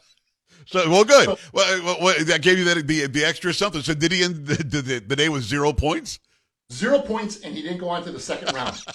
So 0.66 0.90
well, 0.90 1.04
good. 1.04 1.28
Well, 1.28 1.84
well, 1.84 1.96
well, 2.02 2.24
that 2.24 2.42
gave 2.42 2.58
you 2.58 2.64
that 2.64 2.86
the 2.86 3.06
the 3.06 3.24
extra 3.24 3.54
something. 3.54 3.82
So 3.82 3.94
did 3.94 4.10
he 4.10 4.24
end 4.24 4.46
the, 4.46 4.82
the, 4.82 4.98
the 4.98 5.16
day 5.16 5.28
with 5.28 5.44
zero 5.44 5.72
points? 5.72 6.18
Zero 6.72 6.98
points, 6.98 7.40
and 7.42 7.54
he 7.54 7.62
didn't 7.62 7.78
go 7.78 7.88
on 7.88 8.02
to 8.02 8.10
the 8.10 8.20
second 8.20 8.54
round. 8.54 8.82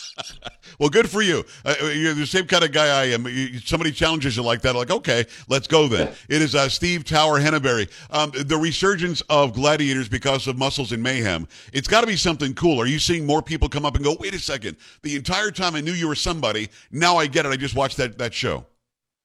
Well, 0.79 0.89
good 0.89 1.09
for 1.09 1.21
you. 1.21 1.43
Uh, 1.65 1.75
you're 1.93 2.13
the 2.13 2.25
same 2.25 2.47
kind 2.47 2.63
of 2.63 2.71
guy 2.71 3.01
I 3.01 3.05
am. 3.07 3.27
You, 3.27 3.59
somebody 3.59 3.91
challenges 3.91 4.35
you 4.37 4.41
like 4.41 4.61
that, 4.61 4.73
like 4.73 4.89
okay, 4.89 5.25
let's 5.47 5.67
go 5.67 5.87
then. 5.87 6.11
It 6.27 6.41
is 6.41 6.55
uh, 6.55 6.69
Steve 6.69 7.03
Tower 7.03 7.39
Henneberry. 7.39 7.89
Um, 8.09 8.31
the 8.33 8.57
resurgence 8.57 9.21
of 9.29 9.53
gladiators 9.53 10.09
because 10.09 10.47
of 10.47 10.57
Muscles 10.57 10.91
and 10.91 11.03
Mayhem. 11.03 11.47
It's 11.73 11.87
got 11.87 12.01
to 12.01 12.07
be 12.07 12.15
something 12.15 12.55
cool. 12.55 12.81
Are 12.81 12.87
you 12.87 12.99
seeing 12.99 13.27
more 13.27 13.43
people 13.43 13.69
come 13.69 13.85
up 13.85 13.95
and 13.95 14.03
go? 14.03 14.15
Wait 14.19 14.33
a 14.33 14.39
second. 14.39 14.77
The 15.03 15.15
entire 15.15 15.51
time 15.51 15.75
I 15.75 15.81
knew 15.81 15.91
you 15.91 16.07
were 16.07 16.15
somebody. 16.15 16.69
Now 16.91 17.17
I 17.17 17.27
get 17.27 17.45
it. 17.45 17.49
I 17.49 17.57
just 17.57 17.75
watched 17.75 17.97
that 17.97 18.17
that 18.17 18.33
show. 18.33 18.65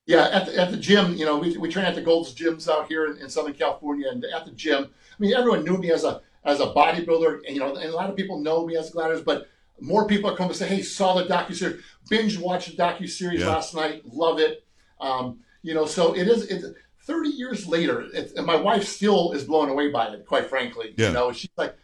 Yeah, 0.06 0.28
at 0.28 0.46
the, 0.46 0.60
at 0.60 0.70
the 0.70 0.76
gym, 0.76 1.14
you 1.14 1.24
know, 1.24 1.38
we, 1.38 1.56
we 1.56 1.68
train 1.68 1.86
at 1.86 1.94
the 1.94 2.02
Gold's 2.02 2.34
gyms 2.34 2.68
out 2.68 2.88
here 2.88 3.06
in, 3.06 3.18
in 3.18 3.28
Southern 3.30 3.54
California, 3.54 4.08
and 4.10 4.24
at 4.34 4.44
the 4.44 4.52
gym, 4.52 4.84
I 4.84 5.16
mean, 5.18 5.32
everyone 5.32 5.64
knew 5.64 5.78
me 5.78 5.90
as 5.90 6.04
a 6.04 6.20
as 6.46 6.60
a 6.60 6.66
bodybuilder, 6.66 7.40
and, 7.46 7.54
you 7.54 7.60
know, 7.60 7.74
and 7.74 7.90
a 7.92 7.94
lot 7.94 8.08
of 8.08 8.16
people 8.16 8.38
know 8.40 8.64
me 8.64 8.76
as 8.76 8.90
gladiator, 8.90 9.22
but 9.24 9.48
more 9.80 10.06
people 10.06 10.34
coming 10.34 10.52
to 10.52 10.58
say, 10.58 10.68
"Hey, 10.68 10.80
saw 10.82 11.14
the 11.14 11.24
docu 11.24 11.54
series, 11.54 11.82
binge 12.08 12.38
watched 12.38 12.70
the 12.74 12.82
docu 12.82 13.08
series 13.08 13.40
Yeah. 13.40 13.48
last 13.48 13.74
night, 13.74 14.02
love 14.10 14.38
it." 14.38 14.64
Um, 15.00 15.40
you 15.62 15.74
know, 15.74 15.84
so 15.86 16.14
it 16.14 16.28
is. 16.28 16.44
It's 16.46 16.64
thirty 17.04 17.28
years 17.30 17.66
later, 17.66 18.06
it's, 18.14 18.32
and 18.32 18.46
my 18.46 18.56
wife 18.56 18.84
still 18.84 19.32
is 19.32 19.44
blown 19.44 19.68
away 19.68 19.90
by 19.90 20.06
it. 20.06 20.24
Quite 20.24 20.46
frankly, 20.48 20.94
Yeah. 20.96 21.08
you 21.08 21.12
know, 21.14 21.32
she's 21.32 21.50
like, 21.56 21.76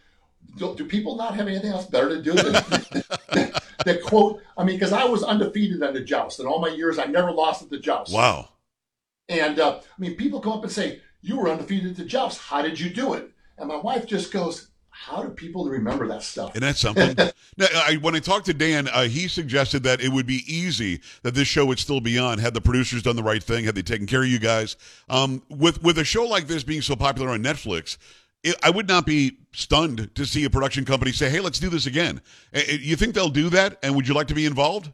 do, 0.57 0.75
do 0.77 0.85
people 0.87 1.17
not 1.17 1.35
have 1.35 1.49
anything 1.49 1.71
else 1.71 1.87
better 1.87 2.09
to 2.09 2.23
do 2.23 2.33
than 2.33 2.53
that 3.85 4.01
quote? 4.05 4.41
I 4.57 4.65
mean, 4.65 4.77
because 4.77 4.93
I 4.93 5.05
was 5.05 5.23
undefeated 5.23 5.83
on 5.83 5.93
the 5.95 6.01
joust, 6.01 6.39
and 6.41 6.49
all 6.49 6.61
my 6.61 6.69
years 6.69 6.99
I 6.99 7.07
never 7.07 7.31
lost 7.33 7.63
at 7.63 7.71
the 7.71 7.79
joust. 7.79 8.13
Wow. 8.13 8.49
And 9.29 9.59
uh, 9.61 9.81
I 9.81 10.01
mean, 10.01 10.15
people 10.17 10.41
come 10.41 10.53
up 10.53 10.63
and 10.63 10.73
say, 10.73 11.01
"You 11.21 11.37
were 11.39 11.49
undefeated 11.51 11.91
at 11.91 11.97
the 11.97 12.05
joust. 12.05 12.39
How 12.41 12.63
did 12.63 12.79
you 12.81 12.91
do 12.91 13.13
it?" 13.15 13.31
And 13.63 13.69
my 13.69 13.77
wife 13.77 14.07
just 14.07 14.33
goes, 14.33 14.71
"How 14.91 15.23
do 15.23 15.29
people 15.29 15.67
remember 15.69 16.09
that 16.09 16.25
stuff?" 16.25 16.55
And 16.55 16.63
that's 16.65 16.81
something? 16.81 17.15
now, 17.57 17.67
I, 17.73 17.97
when 18.03 18.17
I 18.17 18.19
talked 18.19 18.47
to 18.47 18.53
Dan, 18.53 18.89
uh, 18.89 19.05
he 19.05 19.29
suggested 19.29 19.85
that 19.85 20.01
it 20.01 20.09
would 20.09 20.27
be 20.27 20.43
easy 20.53 21.01
that 21.23 21.35
this 21.35 21.47
show 21.47 21.65
would 21.67 21.79
still 21.79 22.01
be 22.01 22.19
on 22.19 22.41
had 22.41 22.55
the 22.55 22.61
producers 22.61 23.05
done 23.05 23.15
the 23.15 23.23
right 23.23 23.43
thing, 23.43 23.65
had 23.65 23.77
they 23.77 23.83
taken 23.83 24.09
care 24.09 24.23
of 24.23 24.29
you 24.29 24.41
guys. 24.41 24.77
Um, 25.09 25.45
with 25.49 25.81
with 25.81 25.99
a 25.99 26.05
show 26.05 26.25
like 26.25 26.49
this 26.49 26.65
being 26.65 26.83
so 26.83 26.97
popular 26.97 27.31
on 27.31 27.41
Netflix, 27.41 27.99
it, 28.43 28.57
I 28.65 28.71
would 28.71 28.89
not 28.89 29.07
be 29.07 29.39
stunned 29.53 30.13
to 30.17 30.27
see 30.27 30.43
a 30.45 30.51
production 30.51 30.85
company 30.85 31.13
say, 31.13 31.31
"Hey, 31.31 31.39
let's 31.39 31.61
do 31.61 31.69
this 31.69 31.87
again." 31.87 32.21
You 32.53 32.97
think 32.97 33.15
they'll 33.15 33.29
do 33.29 33.49
that? 33.51 33.79
And 33.85 33.95
would 33.95 34.09
you 34.09 34.15
like 34.15 34.27
to 34.27 34.35
be 34.35 34.45
involved? 34.45 34.91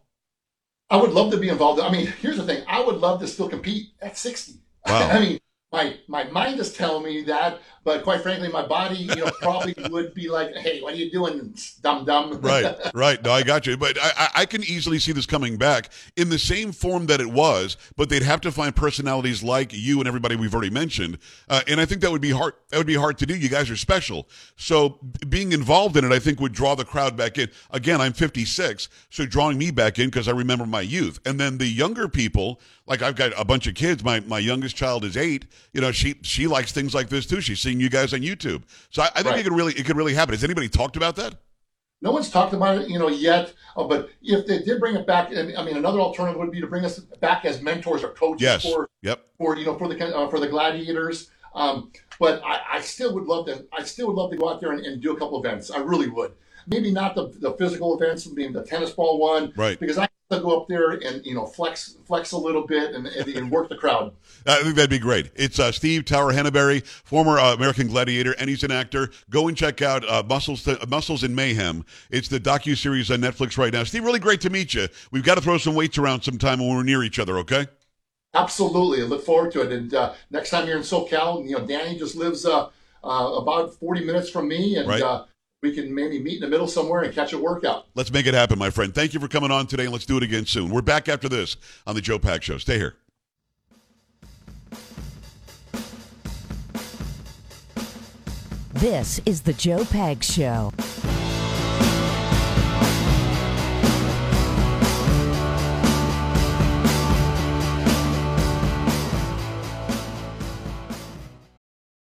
I 0.91 0.99
would 0.99 1.13
love 1.13 1.31
to 1.31 1.39
be 1.39 1.49
involved. 1.49 1.81
I 1.81 1.91
mean, 1.91 2.13
here's 2.21 2.37
the 2.37 2.45
thing: 2.45 2.65
I 2.69 2.85
would 2.85 2.97
love 2.97 3.21
to 3.21 3.27
still 3.27 3.49
compete 3.49 3.93
at 4.03 4.19
60. 4.19 4.57
Wow. 4.87 5.09
I 5.11 5.21
mean, 5.21 5.39
my 5.71 5.97
my 6.09 6.25
mind 6.25 6.59
is 6.61 6.73
telling 6.73 7.05
me 7.05 7.23
that, 7.25 7.61
but 7.85 8.03
quite 8.03 8.23
frankly, 8.23 8.49
my 8.49 8.67
body, 8.67 8.97
you 8.97 9.15
know, 9.17 9.31
probably 9.43 9.75
would 9.91 10.15
be 10.15 10.29
like, 10.29 10.55
"Hey, 10.57 10.81
what 10.81 10.95
are 10.95 10.97
you 10.97 11.11
doing, 11.11 11.55
dum 11.83 12.07
dum?" 12.07 12.41
right, 12.43 12.77
right. 12.95 13.23
No, 13.23 13.33
I 13.33 13.43
got 13.43 13.67
you. 13.67 13.77
But 13.77 13.99
I, 14.01 14.11
I- 14.17 14.29
I 14.39 14.47
can 14.47 14.63
easily 14.63 14.99
see 14.99 15.13
this 15.13 15.27
coming 15.27 15.57
back 15.57 15.91
in 16.17 16.29
the 16.31 16.39
same 16.39 16.71
form 16.73 17.07
that 17.07 17.21
it 17.21 17.27
was, 17.27 17.77
but 17.97 18.09
they'd 18.09 18.23
have 18.23 18.41
to 18.43 18.53
find 18.53 18.75
personalities 18.75 19.43
like 19.43 19.73
you 19.75 19.99
and 19.99 20.07
everybody 20.09 20.37
we've 20.37 20.55
already 20.55 20.71
mentioned. 20.71 21.19
Uh, 21.49 21.61
and 21.67 21.81
I 21.81 21.85
think 21.87 22.01
that 22.03 22.11
would 22.13 22.23
be 22.23 22.31
hard. 22.31 22.55
That 22.71 22.79
would 22.79 22.87
be 22.87 22.95
hard 22.95 23.19
to 23.19 23.27
do. 23.27 23.37
You 23.37 23.49
guys 23.49 23.69
are 23.69 23.77
special. 23.77 24.29
So 24.57 24.99
being 25.29 25.53
involved 25.53 25.97
in 25.97 26.05
it, 26.05 26.13
I 26.13 26.19
think, 26.19 26.41
would 26.41 26.53
draw 26.53 26.77
the 26.77 26.85
crowd 26.85 27.17
back 27.17 27.37
in. 27.37 27.51
Again, 27.73 28.01
I'm 28.01 28.13
56, 28.13 28.89
so 29.11 29.27
drawing 29.27 29.59
me 29.59 29.71
back 29.71 29.99
in 29.99 30.07
because 30.07 30.29
I 30.29 30.33
remember 30.33 30.65
my 30.67 30.81
youth. 30.83 31.19
And 31.27 31.39
then 31.41 31.59
the 31.59 31.67
younger 31.67 32.09
people, 32.09 32.61
like 32.89 33.03
I've 33.03 33.15
got 33.17 33.33
a 33.39 33.45
bunch 33.45 33.67
of 33.67 33.75
kids. 33.75 34.03
My 34.03 34.21
my 34.21 34.39
youngest 34.39 34.75
child 34.77 35.05
is 35.05 35.17
eight. 35.17 35.47
You 35.73 35.81
know, 35.81 35.93
she 35.93 36.17
she 36.23 36.47
likes 36.47 36.73
things 36.73 36.95
like 36.95 37.09
this 37.09 37.27
too. 37.27 37.41
She's 37.41 37.61
seeing 37.61 37.79
you 37.81 37.89
guys 37.91 38.13
on 38.15 38.21
YouTube. 38.21 38.63
So 38.91 39.03
I, 39.03 39.07
I 39.07 39.23
think 39.23 39.27
Right. 39.27 39.41
it 39.41 39.43
could 39.45 39.53
really 39.53 39.73
it 39.75 39.87
could 39.87 39.97
really 39.97 40.15
happen. 40.15 40.35
Has 40.35 40.43
anybody 40.45 40.69
talked 40.69 40.97
about 40.97 41.17
that? 41.17 41.35
No 42.01 42.13
one's 42.13 42.31
talked 42.31 42.55
about 42.55 42.79
it, 42.79 42.89
you 42.89 42.97
know, 42.99 43.09
yet. 43.09 43.53
Uh, 43.77 43.83
but 43.85 44.09
if 44.23 44.47
they 44.47 44.61
did 44.61 44.79
bring 44.79 44.95
it 44.95 45.05
back, 45.07 45.33
and 45.33 45.57
I 45.57 45.65
mean, 45.65 45.77
another 45.77 45.99
alternative 45.99 46.39
would 46.39 46.53
be 46.53 46.61
to 46.61 46.67
bring 46.69 46.85
us 46.85 46.99
back 46.99 47.45
as 47.45 47.61
mentors 47.61 48.05
or 48.05 48.11
coaches 48.11 48.43
Yes. 48.43 48.63
for 48.63 48.89
Yep. 49.03 49.27
for 49.37 49.57
you 49.57 49.67
know 49.67 49.77
for 49.77 49.89
the 49.89 50.17
uh, 50.17 50.29
for 50.29 50.39
the 50.41 50.49
gladiators. 50.49 51.31
Um, 51.55 51.91
but 52.21 52.41
I, 52.45 52.61
I 52.75 52.81
still 52.83 53.15
would 53.15 53.25
love 53.25 53.47
to. 53.47 53.67
I 53.73 53.83
still 53.83 54.07
would 54.09 54.17
love 54.17 54.31
to 54.31 54.37
go 54.37 54.49
out 54.49 54.61
there 54.61 54.73
and, 54.73 54.85
and 54.87 55.03
do 55.03 55.13
a 55.13 55.19
couple 55.19 55.43
events. 55.45 55.71
I 55.71 55.79
really 55.79 56.09
would. 56.09 56.33
Maybe 56.69 56.91
not 56.93 57.15
the, 57.15 57.29
the 57.41 57.53
physical 57.55 57.99
events, 58.01 58.27
being 58.27 58.53
the 58.53 58.63
tennis 58.63 58.91
ball 58.91 59.19
one, 59.19 59.53
Right. 59.57 59.81
Because 59.81 59.97
I 59.99 60.07
to 60.31 60.41
go 60.41 60.61
up 60.61 60.69
there 60.69 60.91
and 60.91 61.25
you 61.25 61.35
know 61.35 61.47
flex 61.47 61.97
flex 62.07 62.33
a 62.33 62.39
little 62.39 62.67
bit 62.67 62.95
and, 62.95 63.07
and, 63.07 63.29
and 63.29 63.51
work 63.51 63.69
the 63.69 63.77
crowd. 63.77 64.13
I 64.47 64.57
think 64.63 64.77
that'd 64.77 64.91
be 64.91 64.99
great. 64.99 65.31
It's 65.35 65.59
uh, 65.59 65.73
Steve 65.73 66.05
Tower 66.05 66.33
Henneberry, 66.33 66.85
former 66.85 67.39
uh, 67.39 67.55
American 67.55 67.89
Gladiator, 67.89 68.33
and 68.39 68.49
he's 68.49 68.63
an 68.63 68.71
actor. 68.71 69.11
Go 69.31 69.49
and 69.49 69.57
check 69.57 69.81
out 69.81 70.07
uh, 70.09 70.23
Muscles 70.29 70.65
to, 70.65 70.85
Muscles 70.87 71.25
in 71.25 71.35
Mayhem. 71.35 71.85
It's 72.11 72.29
the 72.29 72.39
docu 72.39 72.77
series 72.77 73.11
on 73.11 73.21
Netflix 73.21 73.57
right 73.57 73.73
now. 73.73 73.85
Steve, 73.85 74.05
really 74.05 74.19
great 74.19 74.41
to 74.43 74.51
meet 74.51 74.75
you. 74.75 74.89
We've 75.11 75.25
got 75.25 75.37
to 75.37 75.41
throw 75.41 75.57
some 75.57 75.75
weights 75.75 75.97
around 75.97 76.23
sometime 76.23 76.59
when 76.59 76.77
we're 76.77 76.83
near 76.83 77.03
each 77.03 77.19
other. 77.19 77.39
Okay? 77.39 77.67
Absolutely, 78.35 79.03
I 79.03 79.07
look 79.07 79.25
forward 79.25 79.53
to 79.53 79.63
it. 79.63 79.73
And 79.73 79.95
uh, 79.95 80.13
next 80.31 80.51
time 80.51 80.67
you're 80.67 80.77
in 80.77 80.83
SoCal, 80.83 81.49
you 81.49 81.57
know 81.57 81.67
Danny 81.67 81.99
just 81.99 82.17
lives 82.17 82.45
uh, 82.45 82.69
uh, 83.03 83.33
about 83.37 83.75
40 83.77 84.05
minutes 84.05 84.29
from 84.29 84.49
me, 84.49 84.77
and 84.77 84.89
Right. 84.89 85.03
We 85.61 85.75
can 85.75 85.93
maybe 85.93 86.21
meet 86.21 86.37
in 86.37 86.41
the 86.41 86.49
middle 86.49 86.69
somewhere 86.69 87.03
and 87.03 87.13
catch 87.13 87.33
a 87.33 87.39
workout. 87.39 87.87
Let's 87.97 88.13
make 88.13 88.27
it 88.27 88.35
happen, 88.35 88.61
my 88.61 88.71
friend. 88.71 88.95
Thank 88.95 89.13
you 89.13 89.19
for 89.19 89.27
coming 89.27 89.51
on 89.51 89.67
today, 89.67 89.85
and 89.85 89.93
let's 89.93 90.07
do 90.07 90.17
it 90.17 90.23
again 90.23 90.47
soon. 90.47 90.71
We're 90.71 90.83
back 90.83 91.09
after 91.09 91.29
this 91.29 91.57
on 91.85 91.97
the 91.97 92.01
Joe 92.01 92.21
Pags 92.21 92.43
Show. 92.43 92.59
Stay 92.59 92.79
here. 92.79 92.95
This 98.75 99.21
is 99.27 99.43
the 99.43 99.53
Joe 99.53 99.81
Pags 99.81 100.23
Show. 100.23 100.73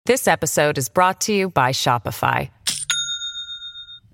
This 0.07 0.27
episode 0.27 0.79
is 0.79 0.89
brought 0.89 1.21
to 1.23 1.35
you 1.35 1.51
by 1.51 1.73
Shopify. 1.73 2.49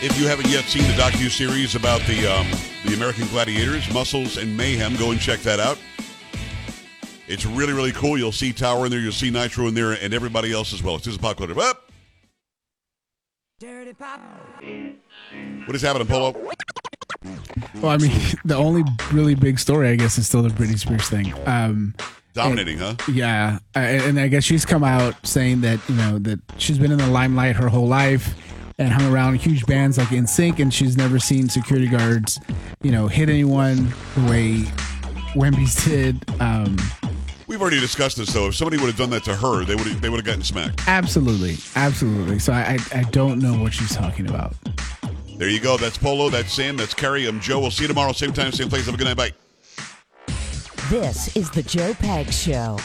If 0.00 0.16
you 0.16 0.28
haven't 0.28 0.46
yet 0.48 0.62
seen 0.62 0.82
the 0.82 0.92
docu 0.92 1.28
series 1.28 1.74
about 1.74 2.00
the 2.02 2.24
um, 2.24 2.46
the 2.86 2.94
American 2.94 3.26
Gladiators, 3.28 3.92
Muscles 3.92 4.36
and 4.36 4.56
Mayhem, 4.56 4.94
go 4.94 5.10
and 5.10 5.18
check 5.18 5.40
that 5.40 5.58
out. 5.58 5.76
It's 7.26 7.44
really 7.44 7.72
really 7.72 7.90
cool. 7.90 8.16
You'll 8.16 8.30
see 8.30 8.52
Tower 8.52 8.84
in 8.84 8.92
there, 8.92 9.00
you'll 9.00 9.10
see 9.10 9.30
Nitro 9.30 9.66
in 9.66 9.74
there, 9.74 9.94
and 9.94 10.14
everybody 10.14 10.52
else 10.52 10.72
as 10.72 10.84
well. 10.84 10.94
It's 10.94 11.04
just 11.04 11.18
a 11.18 11.20
pop 11.20 11.38
culture. 11.38 11.58
Up. 11.58 11.90
What 15.66 15.74
is 15.74 15.82
happening, 15.82 16.06
Polo? 16.06 16.32
Well, 17.82 17.90
I 17.90 17.96
mean, 17.96 18.16
the 18.44 18.54
only 18.54 18.84
really 19.12 19.34
big 19.34 19.58
story, 19.58 19.88
I 19.88 19.96
guess, 19.96 20.16
is 20.16 20.28
still 20.28 20.42
the 20.42 20.50
Britney 20.50 20.78
Spears 20.78 21.08
thing. 21.08 21.34
Um, 21.44 21.92
Dominating, 22.34 22.78
huh? 22.78 22.94
yeah, 23.12 23.58
and 23.74 24.20
I 24.20 24.28
guess 24.28 24.44
she's 24.44 24.64
come 24.64 24.84
out 24.84 25.26
saying 25.26 25.62
that 25.62 25.80
you 25.88 25.96
know 25.96 26.20
that 26.20 26.38
she's 26.56 26.78
been 26.78 26.92
in 26.92 26.98
the 26.98 27.08
limelight 27.08 27.56
her 27.56 27.66
whole 27.66 27.88
life 27.88 28.32
and 28.78 28.92
hung 28.92 29.12
around 29.12 29.36
huge 29.36 29.66
bands 29.66 29.98
like 29.98 30.08
NSYNC, 30.08 30.60
and 30.60 30.72
she's 30.72 30.96
never 30.96 31.18
seen 31.18 31.48
security 31.48 31.88
guards, 31.88 32.38
you 32.82 32.90
know, 32.90 33.08
hit 33.08 33.28
anyone 33.28 33.92
the 34.16 34.30
way 34.30 34.64
Wemby's 35.34 35.84
did. 35.84 36.24
Um, 36.40 36.76
We've 37.46 37.60
already 37.62 37.80
discussed 37.80 38.18
this 38.18 38.32
though. 38.32 38.48
If 38.48 38.56
somebody 38.56 38.76
would 38.76 38.88
have 38.88 38.96
done 38.98 39.10
that 39.10 39.24
to 39.24 39.34
her, 39.34 39.64
they 39.64 39.74
would 39.74 39.86
they 39.86 40.10
would 40.10 40.18
have 40.18 40.26
gotten 40.26 40.42
smacked. 40.42 40.86
Absolutely, 40.86 41.56
absolutely. 41.76 42.38
So 42.38 42.52
I, 42.52 42.78
I, 42.92 42.98
I 42.98 43.02
don't 43.04 43.38
know 43.38 43.54
what 43.60 43.72
she's 43.72 43.94
talking 43.94 44.28
about. 44.28 44.54
There 45.38 45.48
you 45.48 45.58
go. 45.60 45.76
That's 45.78 45.96
Polo. 45.96 46.28
That's 46.28 46.52
Sam. 46.52 46.76
That's 46.76 46.92
Carrie. 46.92 47.26
I'm 47.26 47.40
Joe. 47.40 47.60
We'll 47.60 47.70
see 47.70 47.84
you 47.84 47.88
tomorrow, 47.88 48.12
same 48.12 48.32
time, 48.32 48.52
same 48.52 48.68
place. 48.68 48.84
Have 48.86 48.94
a 48.94 48.98
good 48.98 49.06
night. 49.06 49.16
Bye. 49.16 49.32
This 50.90 51.34
is 51.36 51.50
the 51.50 51.62
Joe 51.62 51.92
Pags 51.94 52.32
Show. 52.32 52.76